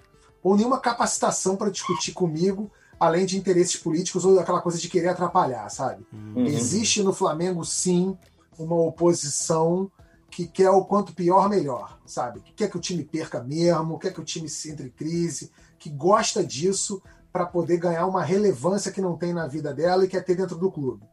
[0.42, 5.08] ou nenhuma capacitação para discutir comigo, além de interesses políticos ou aquela coisa de querer
[5.08, 6.04] atrapalhar, sabe?
[6.12, 6.44] Uhum.
[6.44, 8.16] Existe no Flamengo, sim,
[8.58, 9.90] uma oposição
[10.30, 12.40] que quer o quanto pior, melhor, sabe?
[12.40, 15.50] Que quer que o time perca mesmo, quer que o time se entre em crise,
[15.78, 17.02] que gosta disso
[17.32, 20.56] para poder ganhar uma relevância que não tem na vida dela e quer ter dentro
[20.56, 21.04] do clube.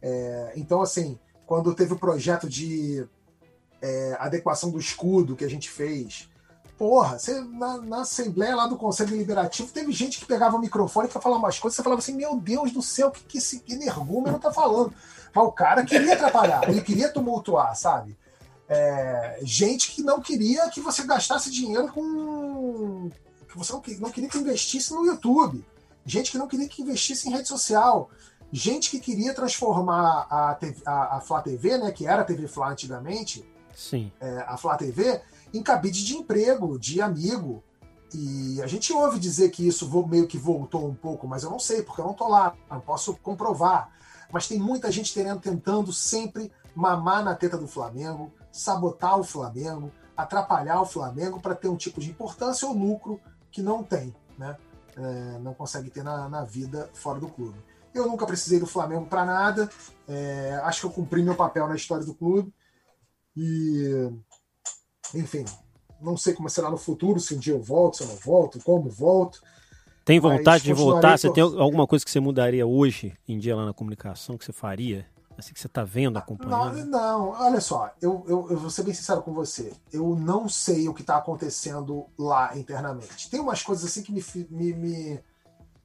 [0.00, 3.06] É, então, assim, quando teve o projeto de
[3.82, 6.28] é, adequação do escudo que a gente fez.
[6.78, 11.08] Porra, você, na, na, Assembleia lá do Conselho Deliberativo, teve gente que pegava o microfone
[11.08, 13.62] para falar umas coisas, você falava assim, meu Deus do céu, o que, que esse
[13.68, 14.92] energúmeno tá falando?
[15.34, 18.16] Mas o cara queria atrapalhar, ele queria tumultuar, sabe?
[18.74, 23.10] É, gente que não queria que você gastasse dinheiro com.
[23.48, 25.64] que você não, queria que investisse no YouTube.
[26.06, 28.10] Gente que não queria que investisse em rede social
[28.52, 32.70] gente que queria transformar a, a, a Flá TV, né, que era a TV Flá
[32.70, 33.42] antigamente,
[33.74, 34.12] Sim.
[34.20, 35.22] É, a Flá TV,
[35.54, 37.64] em cabide de emprego, de amigo.
[38.14, 41.58] E a gente ouve dizer que isso meio que voltou um pouco, mas eu não
[41.58, 43.90] sei, porque eu não tô lá, não posso comprovar.
[44.30, 50.80] Mas tem muita gente tentando sempre mamar na teta do Flamengo, sabotar o Flamengo, atrapalhar
[50.80, 53.18] o Flamengo para ter um tipo de importância ou lucro
[53.50, 54.56] que não tem, né?
[54.94, 57.58] É, não consegue ter na, na, vida fora do clube.
[57.94, 59.70] Eu nunca precisei do Flamengo para nada,
[60.06, 62.52] é, acho que eu cumpri meu papel na história do clube.
[63.34, 64.10] E,
[65.14, 65.46] enfim,
[65.98, 68.62] não sei como será no futuro, se um dia eu volto, se eu não volto,
[68.62, 69.40] como volto.
[70.04, 71.16] Tem vontade de voltar?
[71.16, 74.52] Você tem alguma coisa que você mudaria hoje em dia lá na comunicação que você
[74.52, 75.06] faria?
[75.36, 76.84] Assim que você está vendo, acompanhando?
[76.84, 79.72] Não, não, olha só, eu, eu, eu vou ser bem sincero com você.
[79.92, 83.30] Eu não sei o que está acontecendo lá internamente.
[83.30, 85.20] Tem umas coisas assim que me, me, me,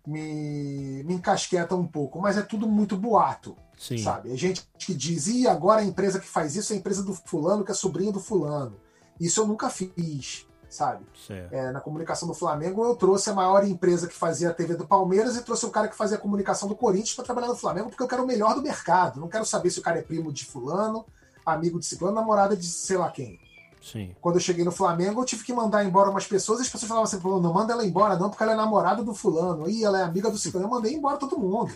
[0.05, 3.55] me, me encasquetam um pouco, mas é tudo muito boato.
[3.77, 3.97] Sim.
[3.99, 4.33] Sabe?
[4.33, 7.13] É gente que diz, e agora a empresa que faz isso é a empresa do
[7.13, 8.75] fulano, que é sobrinha do fulano.
[9.19, 11.05] Isso eu nunca fiz, sabe?
[11.51, 14.87] É, na comunicação do Flamengo, eu trouxe a maior empresa que fazia a TV do
[14.87, 17.89] Palmeiras e trouxe o cara que fazia a comunicação do Corinthians para trabalhar no Flamengo,
[17.89, 19.19] porque eu quero o melhor do mercado.
[19.19, 21.05] Não quero saber se o cara é primo de fulano,
[21.45, 23.39] amigo de ciclano, namorada de sei lá quem.
[23.81, 24.13] Sim.
[24.19, 26.89] Quando eu cheguei no Flamengo, eu tive que mandar embora umas pessoas e as pessoas
[26.89, 29.69] falavam assim: não manda ela embora, não, porque ela é namorada do fulano.
[29.69, 30.65] E ela é amiga do ciclano.
[30.65, 31.73] Eu mandei embora todo mundo.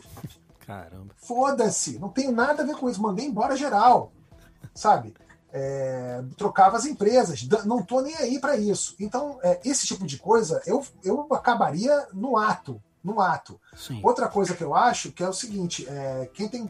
[0.65, 1.13] Caramba.
[1.15, 3.01] Foda-se, não tem nada a ver com isso.
[3.01, 4.11] Mandei embora geral,
[4.73, 5.13] sabe?
[5.53, 8.95] É, trocava as empresas, não tô nem aí para isso.
[8.99, 12.81] Então, é, esse tipo de coisa eu, eu acabaria no ato.
[13.03, 13.59] No ato.
[13.75, 13.99] Sim.
[14.03, 16.69] Outra coisa que eu acho que é o seguinte: é, quem tem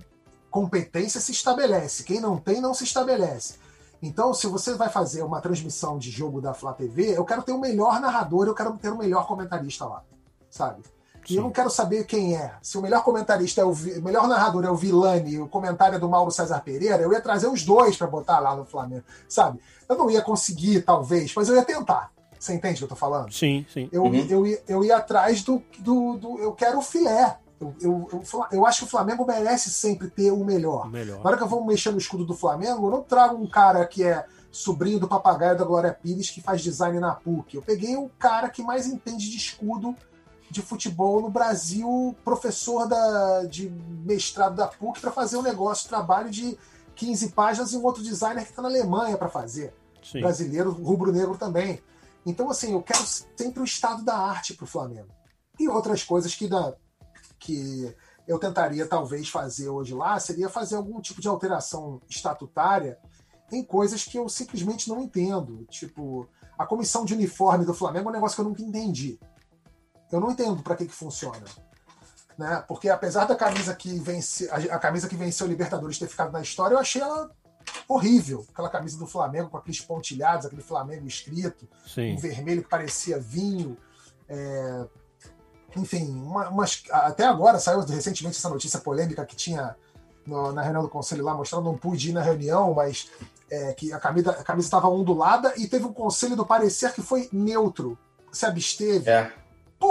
[0.49, 3.55] competência se estabelece, quem não tem, não se estabelece.
[4.01, 7.51] Então, se você vai fazer uma transmissão de jogo da Flá TV, eu quero ter
[7.51, 10.03] o melhor narrador, eu quero ter o melhor comentarista lá,
[10.49, 10.81] sabe?
[11.29, 12.53] E eu não quero saber quem é.
[12.61, 15.95] Se o melhor comentarista é o, o melhor narrador é o Vilani e o comentário
[15.95, 19.03] é do Mauro César Pereira, eu ia trazer os dois para botar lá no Flamengo,
[19.27, 19.59] sabe?
[19.87, 22.11] Eu não ia conseguir, talvez, mas eu ia tentar.
[22.39, 23.31] Você entende o que eu tô falando?
[23.31, 23.87] Sim, sim.
[23.91, 24.15] Eu, uhum.
[24.27, 27.37] eu, eu, eu ia atrás do, do, do, Eu quero o filé.
[27.59, 30.89] Eu, eu, eu, eu, acho que o Flamengo merece sempre ter o melhor.
[30.89, 31.19] melhor.
[31.19, 33.85] Na hora que eu vou mexer no escudo do Flamengo, eu não trago um cara
[33.85, 37.55] que é sobrinho do papagaio da Glória Pires que faz design na PUC.
[37.55, 39.95] Eu peguei o cara que mais entende de escudo
[40.51, 46.29] de futebol no Brasil, professor da, de mestrado da PUC, para fazer um negócio, trabalho
[46.29, 46.57] de
[46.95, 49.73] 15 páginas e um outro designer que está na Alemanha para fazer.
[50.03, 50.19] Sim.
[50.19, 51.81] Brasileiro, rubro-negro também.
[52.25, 53.03] Então, assim, eu quero
[53.35, 55.09] sempre o estado da arte para o Flamengo.
[55.57, 56.75] E outras coisas que, da,
[57.39, 57.95] que
[58.27, 62.99] eu tentaria talvez fazer hoje lá seria fazer algum tipo de alteração estatutária
[63.51, 65.65] em coisas que eu simplesmente não entendo.
[65.69, 66.27] Tipo,
[66.57, 69.19] a comissão de uniforme do Flamengo é um negócio que eu nunca entendi.
[70.11, 71.43] Eu não entendo para que, que funciona.
[72.37, 72.63] Né?
[72.67, 76.41] Porque apesar da camisa que vence, a, camisa que venceu o Libertadores ter ficado na
[76.41, 77.29] história, eu achei ela
[77.87, 78.45] horrível.
[78.51, 82.13] Aquela camisa do Flamengo com aqueles pontilhados, aquele Flamengo escrito, Sim.
[82.13, 83.77] um vermelho que parecia vinho.
[84.27, 84.85] É,
[85.75, 89.75] enfim, uma, umas, até agora saiu recentemente essa notícia polêmica que tinha
[90.25, 93.09] no, na reunião do conselho lá, mostrando, não pude ir na reunião, mas
[93.49, 97.01] é, que a camisa a camisa estava ondulada e teve um conselho do parecer que
[97.01, 97.97] foi neutro,
[98.31, 99.09] se absteve.
[99.09, 99.31] É.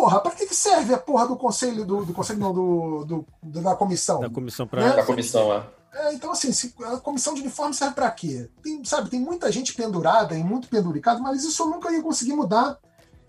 [0.00, 3.26] Porra, pra que, que serve a porra do conselho, do, do conselho não, do, do,
[3.42, 4.18] do- da comissão?
[4.20, 4.70] Da comissão Né?
[4.70, 5.62] para Da comissão, é.
[5.92, 8.48] É, então, assim, se- a comissão de uniforme serve pra quê?
[8.62, 12.32] Tem, sabe, tem muita gente pendurada e muito penduricado, mas isso eu nunca ia conseguir
[12.32, 12.78] mudar.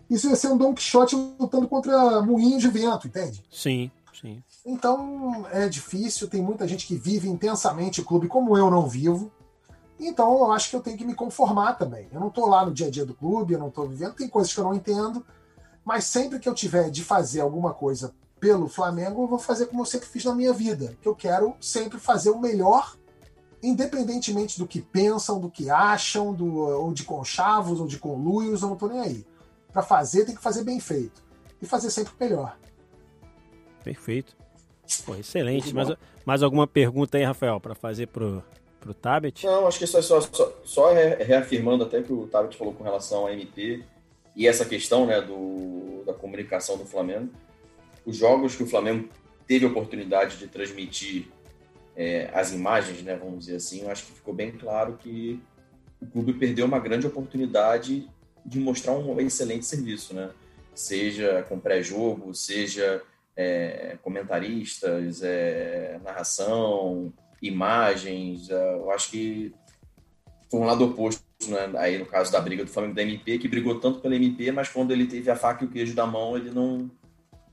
[0.09, 3.43] Isso ia ser um Don Quixote lutando contra moinhos de vento, entende?
[3.51, 3.91] Sim,
[4.21, 4.41] sim.
[4.65, 9.29] Então é difícil, tem muita gente que vive intensamente o clube como eu não vivo.
[9.99, 12.07] Então eu acho que eu tenho que me conformar também.
[12.13, 14.29] Eu não tô lá no dia a dia do clube, eu não tô vivendo, tem
[14.29, 15.25] coisas que eu não entendo,
[15.85, 19.81] mas sempre que eu tiver de fazer alguma coisa pelo Flamengo, eu vou fazer como
[19.81, 22.95] eu sempre fiz na minha vida, que eu quero sempre fazer o melhor,
[23.61, 28.69] independentemente do que pensam, do que acham, do, ou de conchavos, ou de conluios, eu
[28.69, 29.25] não tô nem aí.
[29.71, 31.23] Para fazer, tem que fazer bem feito.
[31.61, 32.57] E fazer sempre o melhor.
[33.83, 34.35] Perfeito.
[35.05, 35.73] Pô, excelente.
[35.73, 35.89] Mais,
[36.25, 38.43] mais alguma pergunta aí, Rafael, para fazer pro,
[38.79, 39.45] pro Tabet?
[39.45, 42.73] Não, acho que isso é só, só, só re- reafirmando até que o Tabit falou
[42.73, 43.83] com relação à MP
[44.35, 47.29] e essa questão né, do, da comunicação do Flamengo.
[48.05, 49.09] Os jogos que o Flamengo
[49.47, 51.27] teve oportunidade de transmitir
[51.95, 55.41] é, as imagens, né, vamos dizer assim, eu acho que ficou bem claro que
[56.01, 58.09] o clube perdeu uma grande oportunidade
[58.45, 60.31] de mostrar um excelente serviço, né?
[60.73, 63.03] Seja com pré-jogo, seja
[63.35, 68.49] é, comentaristas, é, narração, imagens.
[68.49, 69.53] é, eu acho que
[70.49, 71.71] foi um lado oposto, né?
[71.75, 74.69] Aí no caso da briga do Flamengo da MP, que brigou tanto pela MP, mas
[74.69, 76.89] quando ele teve a faca e o queijo da mão, ele não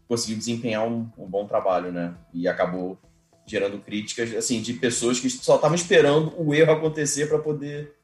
[0.09, 2.15] conseguiu desempenhar um, um bom trabalho, né?
[2.33, 2.99] E acabou
[3.47, 7.95] gerando críticas, assim, de pessoas que só estavam esperando o erro acontecer para poder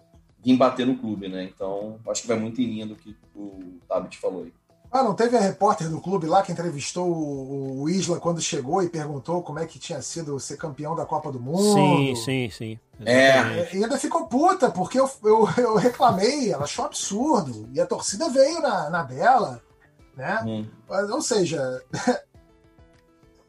[0.42, 1.44] vir bater no clube, né?
[1.44, 4.52] Então, acho que vai muito em linha do que o Tabit falou aí.
[4.94, 8.88] Ah, não teve a repórter do clube lá que entrevistou o, Isla quando chegou e
[8.88, 11.74] perguntou como é que tinha sido ser campeão da Copa do Mundo?
[11.74, 12.78] Sim, sim, sim.
[13.04, 13.74] É.
[13.74, 17.68] E ainda ficou puta, porque eu, eu, eu reclamei, ela achou absurdo.
[17.72, 19.60] E a torcida veio na, na dela,
[20.16, 20.40] né?
[20.46, 20.66] Hum.
[20.88, 21.82] Mas, Ou seja,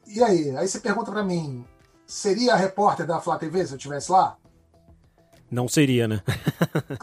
[0.08, 0.58] e aí?
[0.58, 1.64] Aí você pergunta pra mim,
[2.08, 4.36] seria a repórter da Flá TV se eu estivesse lá?
[5.52, 6.24] Não seria, né?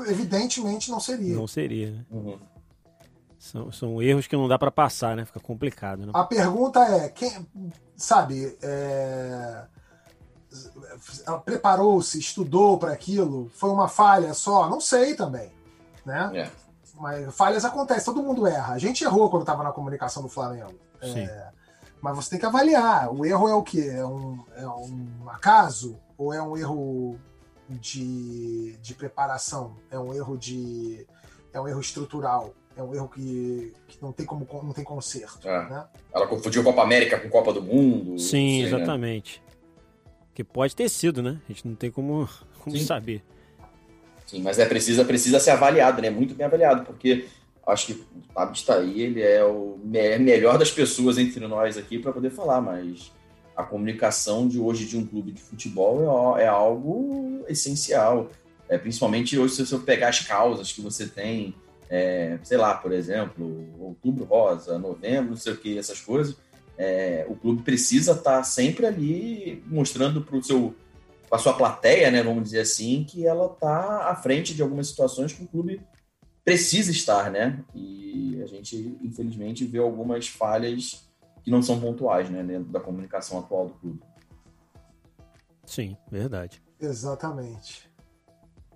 [0.08, 1.36] Evidentemente não seria.
[1.36, 1.92] Não seria.
[1.92, 2.04] né?
[2.10, 2.51] Uhum.
[3.42, 5.24] São, são erros que não dá para passar, né?
[5.24, 6.12] Fica complicado, né?
[6.14, 7.44] A pergunta é, quem,
[7.96, 9.64] sabe, é,
[11.44, 13.50] preparou-se, estudou para aquilo?
[13.52, 14.70] Foi uma falha só?
[14.70, 15.52] Não sei também,
[16.06, 16.30] né?
[16.32, 16.50] É.
[17.00, 18.74] Mas falhas acontecem, todo mundo erra.
[18.74, 20.78] A gente errou quando estava na comunicação do Flamengo.
[21.02, 21.24] Sim.
[21.24, 21.50] É,
[22.00, 23.12] mas você tem que avaliar.
[23.12, 23.90] O erro é o quê?
[23.92, 25.98] É um, é um acaso?
[26.16, 27.18] Ou é um erro
[27.68, 29.74] de, de preparação?
[29.90, 31.04] É um erro de.
[31.52, 32.54] É um erro estrutural?
[32.76, 35.46] É um erro que, que não tem como não tem conserto.
[35.48, 35.68] É.
[35.68, 35.84] Né?
[36.14, 38.18] Ela confundiu Copa América com Copa do Mundo.
[38.18, 38.68] Sim, sei, né?
[38.68, 39.42] exatamente.
[40.34, 41.38] Que pode ter sido, né?
[41.48, 42.28] A gente não tem como,
[42.60, 42.84] como Sim.
[42.84, 43.22] saber.
[44.26, 46.08] Sim, mas é precisa, precisa ser avaliado, né?
[46.08, 47.26] Muito bem avaliado, porque
[47.66, 51.76] acho que o Tabit tá aí, ele é o me- melhor das pessoas entre nós
[51.76, 53.12] aqui para poder falar, mas
[53.54, 58.30] a comunicação de hoje de um clube de futebol é, é algo essencial.
[58.68, 61.54] É, principalmente hoje, se você pegar as causas que você tem,
[61.94, 66.38] é, sei lá, por exemplo, outubro rosa, novembro, não sei o que, essas coisas,
[66.78, 70.74] é, o clube precisa estar sempre ali mostrando para o seu
[71.28, 74.88] com a sua plateia, né, vamos dizer assim, que ela está à frente de algumas
[74.88, 75.80] situações que o clube
[76.44, 77.64] precisa estar, né?
[77.74, 81.08] E a gente, infelizmente, vê algumas falhas
[81.42, 84.00] que não são pontuais, né, dentro da comunicação atual do clube.
[85.64, 86.62] Sim, verdade.
[86.78, 87.90] Exatamente.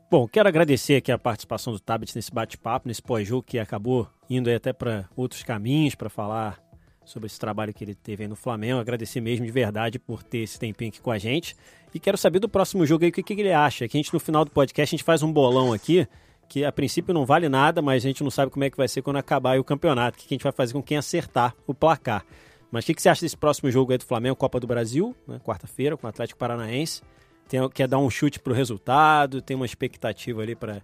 [0.09, 4.49] Bom, quero agradecer aqui a participação do Tabit nesse bate-papo, nesse pós-jogo que acabou indo
[4.49, 6.63] até para outros caminhos para falar
[7.05, 8.79] sobre esse trabalho que ele teve aí no Flamengo.
[8.79, 11.57] Agradecer mesmo de verdade por ter esse tempinho aqui com a gente.
[11.93, 13.89] E quero saber do próximo jogo aí o que, que ele acha.
[13.89, 16.07] Que a gente no final do podcast a gente faz um bolão aqui
[16.49, 18.87] que a princípio não vale nada, mas a gente não sabe como é que vai
[18.87, 20.17] ser quando acabar o campeonato.
[20.17, 22.25] O que que a gente vai fazer com quem acertar o placar.
[22.71, 25.17] Mas o que, que você acha desse próximo jogo aí do Flamengo, Copa do Brasil,
[25.27, 27.03] né, quarta-feira, com o Atlético Paranaense?
[27.49, 29.41] Tem, quer dar um chute pro resultado?
[29.41, 30.83] Tem uma expectativa ali para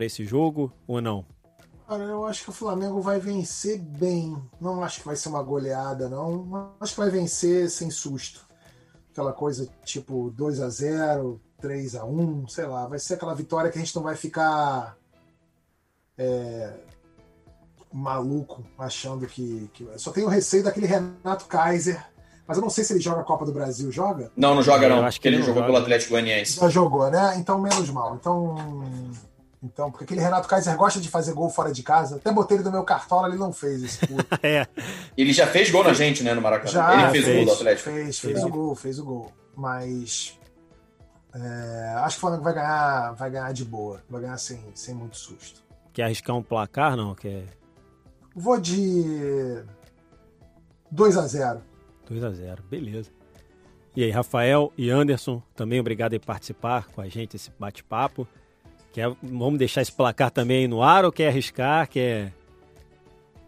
[0.00, 1.24] esse jogo ou não?
[1.86, 4.40] Cara, eu acho que o Flamengo vai vencer bem.
[4.60, 6.72] Não acho que vai ser uma goleada, não.
[6.80, 8.48] Acho que vai vencer sem susto.
[9.10, 12.86] Aquela coisa tipo 2 a 0 3 a 1 sei lá.
[12.86, 14.96] Vai ser aquela vitória que a gente não vai ficar
[16.16, 16.74] é,
[17.92, 19.86] maluco achando que, que.
[19.98, 22.04] Só tenho receio daquele Renato Kaiser.
[22.50, 23.92] Mas eu não sei se ele joga a Copa do Brasil.
[23.92, 24.32] Joga?
[24.36, 25.06] Não, não joga Eu não.
[25.06, 25.66] acho que ele, jogou joga.
[25.66, 26.58] pelo Atlético Goianiense.
[26.58, 27.36] Já jogou, né?
[27.38, 28.16] Então, menos mal.
[28.16, 28.56] Então,
[29.62, 32.16] então, porque aquele Renato Kaiser gosta de fazer gol fora de casa.
[32.16, 34.26] Até botei ele no meu cartola, ele não fez esse puto.
[34.42, 34.66] É,
[35.16, 36.72] Ele já fez gol na gente, né, no Maracanã.
[36.72, 37.46] Já, ele fez, o gol fez.
[37.46, 37.90] do Atlético.
[37.90, 38.44] Fez, fez Fez.
[38.44, 39.32] o gol, fez o gol.
[39.56, 40.36] Mas
[41.32, 44.02] é, acho que o Flamengo vai ganhar, vai ganhar de boa.
[44.10, 45.62] Vai ganhar sem, sem muito susto.
[45.92, 47.14] quer arriscar um placar, não?
[47.14, 47.44] Quer
[48.34, 49.62] Vou de
[50.90, 51.62] 2 a 0
[52.10, 53.10] 2 a 0 beleza.
[53.96, 58.26] E aí, Rafael e Anderson, também obrigado por participar com a gente esse bate-papo.
[58.92, 61.88] Quer, vamos deixar esse placar também no ar ou quer arriscar?
[61.88, 62.32] Quer,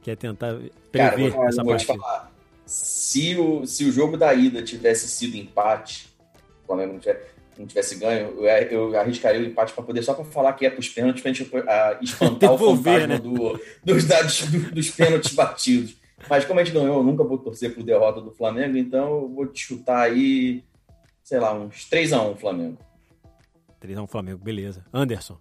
[0.02, 0.54] quer tentar
[0.92, 1.98] Cara, prever vou, essa vou te partida?
[1.98, 2.32] falar.
[2.66, 6.08] Se o, se o jogo da ida tivesse sido empate,
[6.62, 7.20] o Flamengo não tivesse,
[7.58, 8.44] não tivesse ganho, eu,
[8.90, 11.32] eu arriscaria o empate para poder só para falar que é para os pênaltis, para
[11.32, 13.18] gente ah, espantar o Devolver, fantasma né?
[13.18, 15.94] do, dos, dados, do- dos pênaltis batidos.
[16.28, 19.28] Mas como a gente ganhou, eu nunca vou torcer por derrota do Flamengo, então eu
[19.28, 20.64] vou te chutar aí,
[21.22, 22.78] sei lá, uns 3x1 Flamengo.
[23.80, 24.84] 3 a 1 Flamengo, beleza.
[24.92, 25.38] Anderson,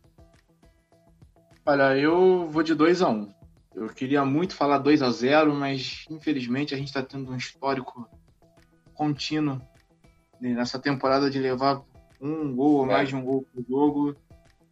[1.64, 3.32] Olha, eu vou de 2 a 1
[3.76, 8.10] Eu queria muito falar 2 a 0 mas infelizmente a gente está tendo um histórico
[8.96, 9.62] contínuo
[10.42, 11.84] nessa temporada de levar
[12.20, 12.88] um gol ou É.
[12.94, 14.16] mais de um gol por jogo.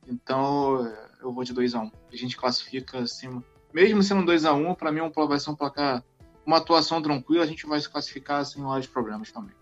[0.08, 0.92] Então
[1.22, 3.42] eu vou de 2 a 1 A gente classifica assim,
[3.74, 6.04] mesmo sendo 2 a 1 para mim é um- vai ser um placar,
[6.46, 9.54] uma atuação tranquila, a gente vai se classificar sem maiores problemas também.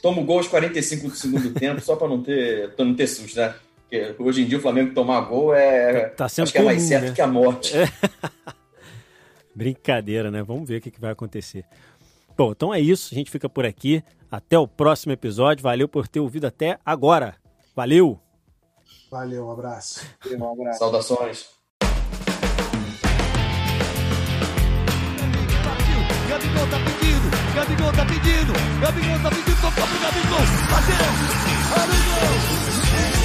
[0.00, 3.06] Toma o gol aos 45 do segundo tempo, só para não ter, pra não ter
[3.06, 3.54] susto, né?
[3.88, 6.06] Porque hoje em dia o Flamengo tomar gol é.
[6.10, 7.12] tá sendo acho que é mais comum, certo né?
[7.14, 7.72] que a morte.
[9.54, 10.42] Brincadeira, né?
[10.42, 11.64] Vamos ver o que, que vai acontecer.
[12.36, 13.12] Bom, então é isso.
[13.12, 14.02] A gente fica por aqui.
[14.30, 15.62] Até o próximo episódio.
[15.62, 17.36] Valeu por ter ouvido até agora.
[17.76, 18.18] Valeu!
[19.10, 20.06] Valeu, um abraço.
[20.38, 20.78] Um abraço.
[20.78, 21.61] Saudações.
[26.32, 30.96] Gabigol tá pedindo, Gabigol tá pedindo, Gabigol tá pedindo, tocou pro Gabigol, bateu,
[31.76, 33.21] olha o gol!